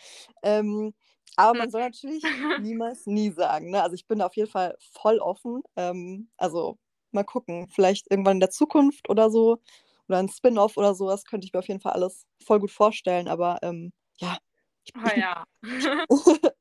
[0.42, 0.94] Ähm,
[1.36, 3.82] aber man soll natürlich niemals nie sagen, ne?
[3.82, 5.62] Also, ich bin da auf jeden Fall voll offen.
[5.76, 6.78] Ähm, also,
[7.12, 9.58] mal gucken, vielleicht irgendwann in der Zukunft oder so
[10.08, 12.70] oder 'n Spin-off oder so was könnte ich mir auf jeden Fall alles voll gut
[12.72, 14.38] vorstellen, aber, ähm, ja,
[14.84, 15.44] ich Oh ja.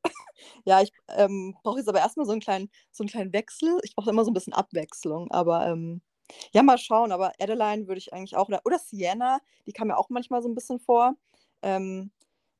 [0.66, 3.80] ja, ich, ähm, brauche jetzt aber erst mal so 'n kleinen so 'n kleinen Wechsel.
[3.84, 6.02] Ich brauche immer so 'n bisschen Abwechslung, aber, ähm,
[6.52, 7.12] ja, mal schauen.
[7.12, 10.48] Aber Adeline würde ich eigentlich auch oder oder Sienna, die kam mir auch manchmal so
[10.48, 11.14] 'n bisschen vor.
[11.62, 12.10] Ähm,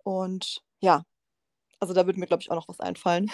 [0.04, 1.04] und ja,
[1.80, 3.30] also, da würde mir, glaube ich, auch noch was einfallen.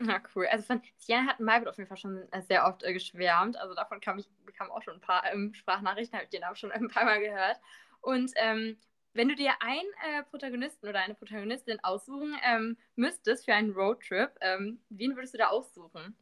[0.00, 0.46] Ja, cool.
[0.46, 3.56] Also, von Sienna hat Margot auf jeden Fall schon, äh, sehr oft, äh, geschwärmt.
[3.56, 6.56] Also, davon kam ich bekamen auch schon 'n paar, ähm, Sprachnachrichten, habe ich den Namen
[6.56, 7.58] schon ein paarmal gehört.
[8.00, 8.78] Und, ähm,
[9.14, 14.30] wenn du dir einen, äh, Protagonisten oder eine Protagonistin aussuchen, ähm, müsstest für einen Roadtrip,
[14.40, 16.16] ähm, wen würdest du da aussuchen?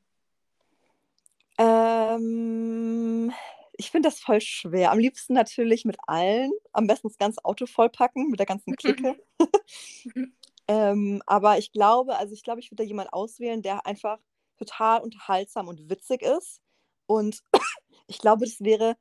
[1.61, 3.33] Ähm,
[3.77, 4.93] ich finde das voll schwer.
[4.93, 9.17] Am liebsten natürlich mit allen, am besten das ganze Auto vollpacken mit der ganzen Clique.
[10.69, 14.21] Ähm, aber ich glaube also, ich glaube, ich würde da jemanden auswählen, der einfach
[14.57, 16.61] total unterhaltsam und witzig ist.
[17.07, 17.43] Und
[18.07, 18.97] ich glaube, das wäre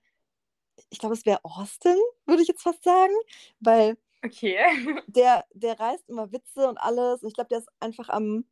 [0.90, 3.14] ich glaube, es wäre Austin, würde ich jetzt fast sagen,
[3.60, 4.58] weil Okay.
[5.08, 7.22] der, der reißt immer Witze und alles.
[7.22, 8.46] Und ich glaube, der ist einfach am,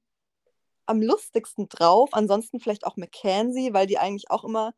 [0.88, 2.10] am lustigsten drauf.
[2.14, 4.74] Ansonsten vielleicht auch Mackenzie, weil die eigentlich auch immer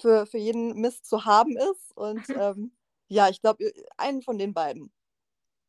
[0.00, 1.92] für, für jeden Mist zu haben ist.
[1.96, 2.72] Und ähm,
[3.08, 4.92] ja, ich glaube, einen von den beiden.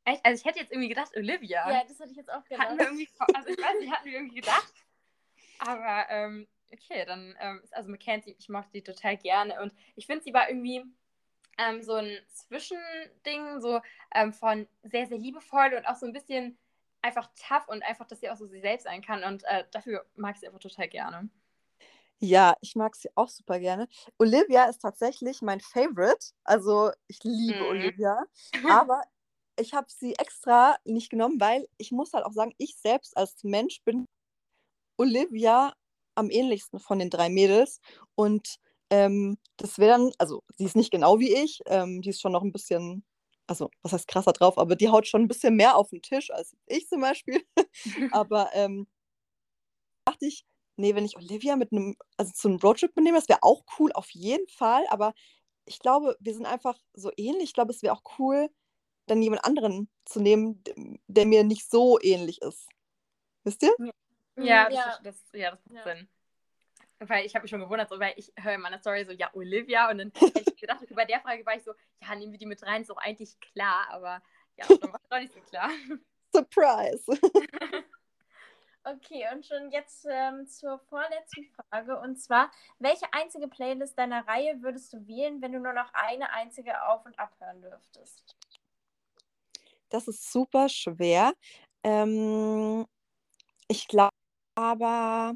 [0.05, 0.23] Echt?
[0.23, 1.69] Also ich hätte jetzt irgendwie gedacht, Olivia.
[1.71, 2.67] Ja, das hatte ich jetzt auch gedacht.
[2.67, 4.73] Hatten wir irgendwie, also ich weiß nicht, hatten wir irgendwie gedacht.
[5.59, 9.59] Aber ähm, okay, dann ähm, ist also Mackenzie, ich mochte die total gerne.
[9.61, 10.83] Und ich finde, sie war irgendwie
[11.57, 13.81] ähm, so ein Zwischending, so
[14.13, 16.57] ähm, von sehr, sehr liebevoll und auch so ein bisschen
[17.05, 19.23] einfach tough und einfach, dass sie auch so sie selbst sein kann.
[19.23, 21.29] Und äh, dafür mag ich sie einfach total gerne.
[22.19, 23.87] Ja, ich mag sie auch super gerne.
[24.17, 26.31] Olivia ist tatsächlich mein Favorite.
[26.43, 27.69] Also ich liebe Mhm.
[27.69, 28.23] Olivia.
[28.69, 29.03] Aber
[29.59, 33.43] ich habe sie extra nicht genommen, weil ich muss halt auch sagen, ich selbst als
[33.43, 34.05] Mensch bin
[34.97, 35.73] Olivia
[36.15, 37.81] am ähnlichsten von den drei Mädels.
[38.15, 38.57] Und
[38.89, 42.31] ähm, das wäre dann, also sie ist nicht genau wie ich, ähm, die ist schon
[42.31, 43.03] noch ein bisschen,
[43.47, 46.31] also was heißt krasser drauf, aber die haut schon ein bisschen mehr auf den Tisch
[46.31, 47.41] als ich zum Beispiel.
[48.13, 48.87] aber ähm,
[50.05, 50.45] dachte ich,
[50.77, 53.91] nee, wenn ich Olivia mit einem, also zu einem Roadtrip mitnehme, das wäre auch cool,
[53.93, 54.85] auf jeden Fall.
[54.89, 55.13] Aber
[55.65, 57.45] ich glaube, wir sind einfach so ähnlich.
[57.49, 58.49] Ich glaube, es wäre auch cool,
[59.07, 60.63] dann jemand anderen zu nehmen,
[61.07, 62.67] der mir nicht so ähnlich ist.
[63.43, 63.75] Wisst ihr?
[64.37, 65.95] Ja, Mhm, das, Das, ja, das macht Ja.
[65.95, 66.09] Sinn.
[66.99, 69.29] Weil ich habe mich schon gewundert, so, weil ich höre in meiner Story so, ja,
[69.33, 69.89] Olivia.
[69.89, 72.39] Und dann hätte ich gedacht, okay, bei der Frage war ich so, ja, nehmen wir
[72.39, 73.87] die mit rein, ist doch eigentlich klar.
[73.89, 74.21] Aber
[74.57, 75.69] ja, dann war es doch nicht so klar.
[76.33, 77.05] Surprise!
[78.87, 81.99] Okay, und schon jetzt ähm, zur vorletzten Frage.
[81.99, 86.29] Und zwar, welche einzige Playlist deiner Reihe würdest du wählen, wenn du nur noch eine
[86.31, 88.35] einzige auf- und abhören dürftest?
[89.89, 91.33] Das ist super schwer.
[91.83, 92.85] Ähm,
[93.67, 94.13] ich glaube
[94.53, 95.35] aber,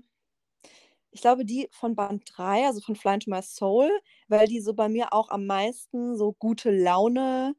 [1.12, 3.90] ich glaube, die von Band 3, also von Fly into My Soul,
[4.28, 7.56] weil die so bei mir auch am meisten so gute Laune,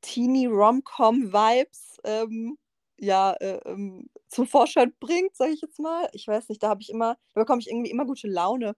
[0.00, 2.58] Teenie Rom-Com-Vibes ähm,
[2.98, 6.08] ja, äh, ähm, zum Vorschein bringt, sage ich jetzt mal.
[6.12, 8.76] Ich weiß nicht, da habe ich immer, da bekomme ich irgendwie immer gute Laune,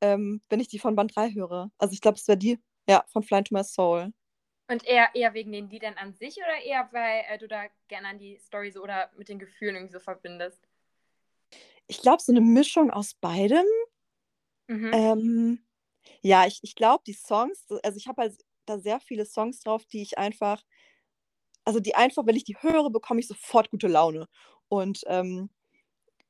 [0.00, 1.70] ähm, wenn ich die von Band 3 höre.
[1.78, 4.12] Also ich glaube, es wäre die, ja, von Fly into My Soul.
[4.68, 8.08] Und eher, eher wegen den Liedern an sich oder eher, weil äh, du da gerne
[8.08, 10.66] an die Story so oder mit den Gefühlen irgendwie so verbindest?
[11.86, 13.66] Ich glaube, so eine Mischung aus beidem.
[14.68, 14.90] Mhm.
[14.92, 15.58] Ähm,
[16.22, 19.84] ja, ich, ich glaube, die Songs, also ich habe halt da sehr viele Songs drauf,
[19.86, 20.62] die ich einfach,
[21.64, 24.26] also die einfach, wenn ich die höre, bekomme ich sofort gute Laune.
[24.68, 25.50] Und ähm,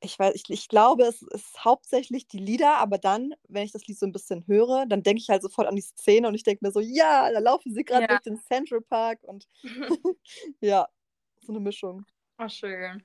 [0.01, 3.87] ich weiß, ich, ich glaube, es ist hauptsächlich die Lieder, aber dann, wenn ich das
[3.87, 6.43] Lied so ein bisschen höre, dann denke ich halt sofort an die Szene und ich
[6.43, 8.07] denke mir so, ja, da laufen sie gerade Ja.
[8.07, 9.47] durch den Central Park und
[10.61, 10.87] ja,
[11.41, 12.05] so eine Mischung.
[12.37, 13.03] Oh, schön.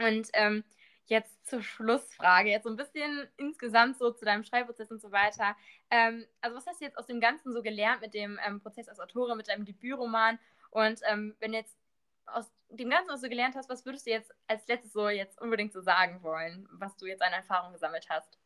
[0.00, 0.62] Und ähm,
[1.10, 5.56] jetzt zur Schlussfrage, jetzt so ein bisschen insgesamt so zu deinem Schreibprozess und so weiter.
[5.90, 8.88] Ähm, also was hast du jetzt aus dem Ganzen so gelernt mit dem ähm, Prozess
[8.88, 10.38] als Autorin, mit deinem Debütroman?
[10.70, 11.76] Und ähm, wenn jetzt
[12.26, 15.40] aus dem Ganzen, was du gelernt hast, was würdest du jetzt als letztes so jetzt
[15.40, 18.38] unbedingt so sagen wollen, was du jetzt an Erfahrung gesammelt hast?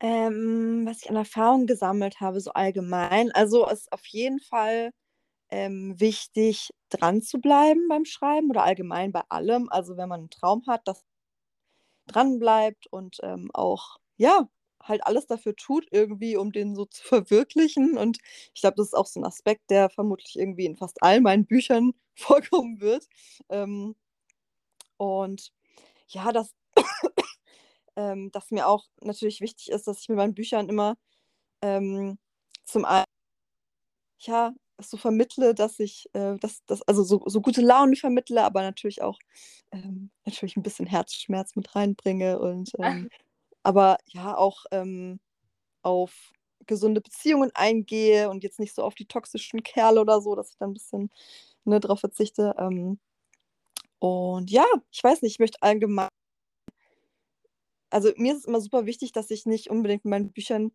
[0.00, 3.32] Ähm, was ich an Erfahrung gesammelt habe, so allgemein.
[3.32, 4.92] Also es ist auf jeden Fall
[5.50, 9.68] ähm, wichtig, dran zu bleiben beim Schreiben oder allgemein bei allem.
[9.70, 11.04] Also wenn man einen Traum hat, dass
[12.06, 14.48] dran bleibt und ähm, auch, ja,
[14.82, 17.96] halt alles dafür tut, irgendwie, um den so zu verwirklichen.
[17.98, 18.18] Und
[18.54, 21.46] ich glaube, das ist auch so ein Aspekt, der vermutlich irgendwie in fast all meinen
[21.46, 23.06] Büchern vorkommen wird.
[23.48, 23.94] Ähm,
[24.96, 25.52] und
[26.08, 26.54] ja, dass,
[27.96, 30.96] ähm, dass mir auch natürlich wichtig ist, dass ich mit meinen Büchern immer
[31.62, 32.18] ähm,
[32.64, 33.04] zum einen
[34.20, 38.62] ja, so vermittle, dass ich äh, das, das, also so, so gute Laune vermittle, aber
[38.62, 39.18] natürlich auch
[39.72, 43.08] ähm, natürlich ein bisschen Herzschmerz mit reinbringe und ähm,
[43.62, 45.20] aber ja auch ähm,
[45.82, 46.32] auf
[46.66, 50.58] gesunde Beziehungen eingehe und jetzt nicht so auf die toxischen Kerle oder so, dass ich
[50.58, 51.10] da ein bisschen
[51.64, 52.54] ne, drauf verzichte.
[52.58, 52.98] Ähm,
[53.98, 56.08] und ja, ich weiß nicht, ich möchte allgemein,
[57.90, 60.72] also mir ist es immer super wichtig, dass ich nicht unbedingt in meinen Büchern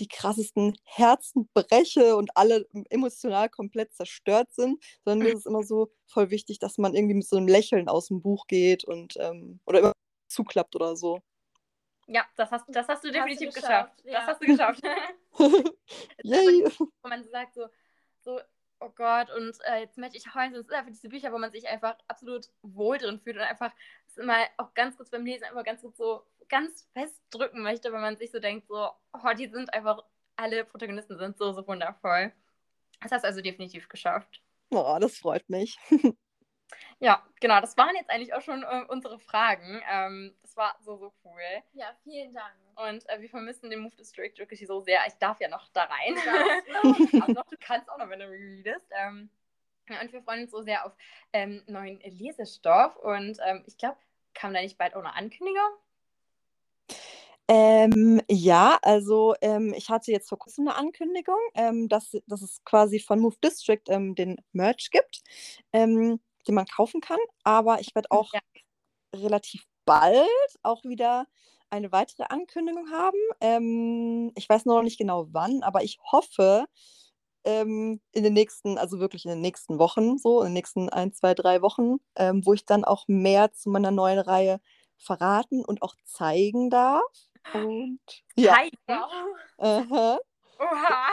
[0.00, 5.62] die krassesten Herzen breche und alle emotional komplett zerstört sind, sondern mir ist es immer
[5.62, 9.14] so voll wichtig, dass man irgendwie mit so einem Lächeln aus dem Buch geht und
[9.18, 9.92] ähm, oder immer
[10.28, 11.20] zuklappt oder so.
[12.06, 14.04] Ja, das hast, das hast du du definitiv geschafft, geschafft.
[14.04, 14.12] ja.
[14.12, 14.82] Das hast du geschafft.
[16.22, 16.64] Yay!
[16.78, 17.66] wo man so sagt, so,
[18.20, 18.40] so
[18.82, 20.54] oh Gott, und äh, jetzt möchte ich heulen.
[20.54, 23.72] Es sind einfach diese Bücher, wo man sich einfach absolut wohl drin fühlt und einfach
[24.08, 27.92] es immer auch ganz kurz beim Lesen einfach ganz kurz so ganz fest drücken möchte,
[27.92, 30.02] weil man sich so denkt, so, oh, die sind einfach,
[30.36, 32.32] alle Protagonisten sind so, so wundervoll.
[33.00, 34.42] Das hast du also definitiv geschafft.
[34.70, 35.78] Oh, das freut mich.
[36.98, 39.82] Ja, genau, das waren jetzt eigentlich auch schon äh, unsere Fragen.
[39.90, 41.42] Ähm, das war so, so cool.
[41.72, 42.54] Ja, vielen Dank.
[42.76, 45.00] Und äh, wir vermissen den Move District wirklich so sehr.
[45.06, 46.16] Ich darf ja noch da rein.
[46.24, 46.82] Ja.
[47.22, 48.86] also noch, du kannst auch noch, wenn du readest.
[48.90, 49.30] Ähm,
[49.88, 50.92] und wir freuen uns so sehr auf
[51.32, 52.96] ähm, neuen Lesestoff.
[52.96, 53.98] Und ähm, ich glaube,
[54.34, 55.70] kam da nicht bald auch eine Ankündigung?
[57.48, 62.62] Ähm, ja, also ähm, ich hatte jetzt vor kurzem eine Ankündigung, ähm, dass, dass es
[62.64, 65.22] quasi von Move District ähm, den Merch gibt,
[65.72, 67.18] ähm, den man kaufen kann.
[67.44, 68.40] Aber ich werde auch Ja.
[69.16, 70.28] relativ bald
[70.62, 71.26] auch wieder
[71.70, 73.18] eine weitere Ankündigung haben.
[73.40, 76.66] Ähm, ich weiß noch nicht genau wann, aber ich hoffe
[77.44, 81.34] in den nächsten, also wirklich in den nächsten Wochen, so in den nächsten ein, zwei,
[81.34, 81.96] drei Wochen,
[82.44, 84.60] wo ich dann auch mehr zu meiner neuen Reihe
[85.02, 87.02] verraten und auch zeigen darf.
[87.52, 88.00] Und
[88.36, 88.70] ja, Hi.
[89.58, 90.18] aha,
[90.58, 91.08] Oha.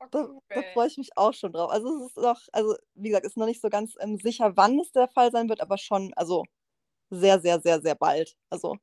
[0.00, 1.70] Oh, da, da freue ich mich auch schon drauf.
[1.70, 4.78] Also es ist noch, also wie gesagt, ist noch nicht so ganz ähm, sicher, wann
[4.80, 6.44] es der Fall sein wird, aber schon, also
[7.10, 8.36] sehr, sehr, sehr, sehr bald.
[8.50, 8.78] Also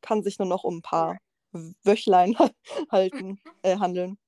[0.00, 1.18] kann sich nur noch um ein paar
[1.52, 2.36] Wöchlein
[2.90, 4.18] halten, äh, handeln.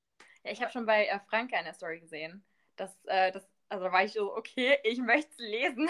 [0.45, 2.45] Ja, ich habe schon bei äh, Franka in der Story gesehen.
[2.77, 5.89] dass äh, das, also da war ich so, okay, ich möchte es lesen.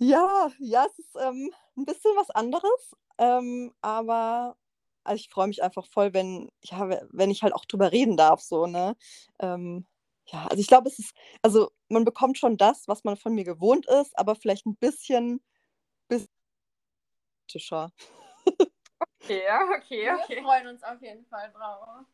[0.00, 4.56] Ja, ja, es ist ähm, ein bisschen was anderes, ähm, aber
[5.04, 8.16] also ich freue mich einfach voll, wenn, ja, we- wenn ich halt auch drüber reden
[8.18, 8.96] darf, so, ne?
[9.40, 9.86] Ähm,
[10.26, 13.44] ja, also ich glaube, es ist, also man bekommt schon das, was man von mir
[13.44, 15.42] gewohnt ist, aber vielleicht ein bisschen,
[16.08, 16.28] bisschen
[17.48, 17.92] kritischer.
[19.22, 20.42] okay, ja, okay, Wir okay.
[20.42, 22.04] freuen uns auf jeden Fall drauf.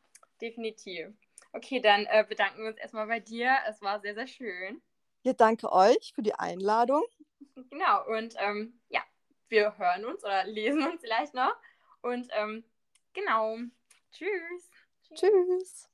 [0.41, 1.09] Definitiv.
[1.53, 3.57] Okay, dann äh, bedanken wir uns erstmal bei dir.
[3.69, 4.83] Es war sehr, sehr schön.
[5.25, 7.03] Ja, danke euch für die Einladung.
[7.71, 9.01] Genau, und ähm, ja,
[9.49, 11.55] wir hören uns oder lesen uns vielleicht noch.
[12.03, 12.65] Und ähm,
[13.13, 13.57] genau.
[14.13, 14.71] Tschüss.
[15.15, 15.89] Tschüss.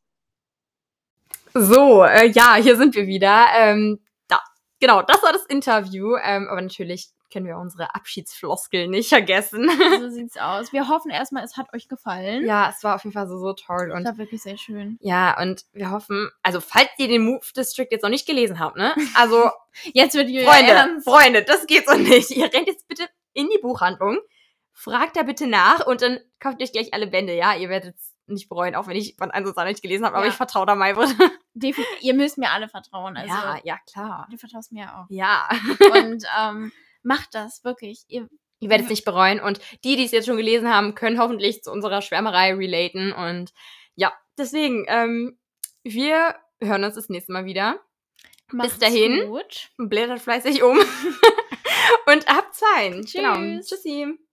[1.54, 3.46] So, äh, ja, hier sind wir wieder.
[3.54, 4.40] Ähm, da,
[4.80, 6.16] genau, das war das Interview.
[6.16, 9.68] Ähm, aber natürlich können wir unsere Abschiedsfloskel nicht vergessen.
[10.02, 10.72] So sieht's aus.
[10.72, 12.44] Wir hoffen erstmal, es hat euch gefallen.
[12.46, 13.88] ja, es war auf jeden Fall so, so toll.
[13.88, 14.96] Das Und war wirklich sehr schön.
[15.00, 18.76] ja, und wir hoffen, also falls ihr den Move District jetzt noch nicht gelesen habt,
[18.76, 18.94] ne?
[19.14, 19.50] Also,
[19.94, 21.04] Jetzt wird Julia Freunde, ernst.
[21.08, 22.30] Freunde, das geht so nicht.
[22.30, 24.18] Ihr rennt jetzt bitte in die Buchhandlung,
[24.72, 27.54] fragt da bitte nach und dann kauft euch gleich alle Bände, ja?
[27.54, 30.16] Ihr werdet es nicht bereuen, auch wenn ich von 1 und 2 nicht gelesen habe,
[30.16, 30.30] aber Ja.
[30.30, 31.14] ich vertraue da Maybrit.
[32.00, 33.16] Ihr müsst mir alle vertrauen.
[33.16, 34.26] Also, ja, ja, klar.
[34.30, 35.06] du vertraust mir auch.
[35.10, 35.48] Ja.
[35.94, 36.72] Und ähm,
[37.02, 38.04] macht das wirklich.
[38.08, 38.28] Ihr,
[38.60, 39.40] Ihr werdet es nicht bereuen.
[39.40, 43.12] Und die, die es jetzt schon gelesen haben, können hoffentlich zu unserer Schwärmerei relaten.
[43.12, 43.52] Und
[43.96, 45.38] ja, deswegen, ähm,
[45.82, 47.80] wir hören uns das nächste Mal wieder.
[48.52, 49.28] macht's dahin.
[49.28, 49.70] Gut.
[49.78, 50.78] Blättert fleißig um.
[52.06, 53.12] und habt Zeit.
[53.12, 53.34] Genau.
[53.34, 53.66] Tschüss.
[53.68, 54.18] Tschüssi.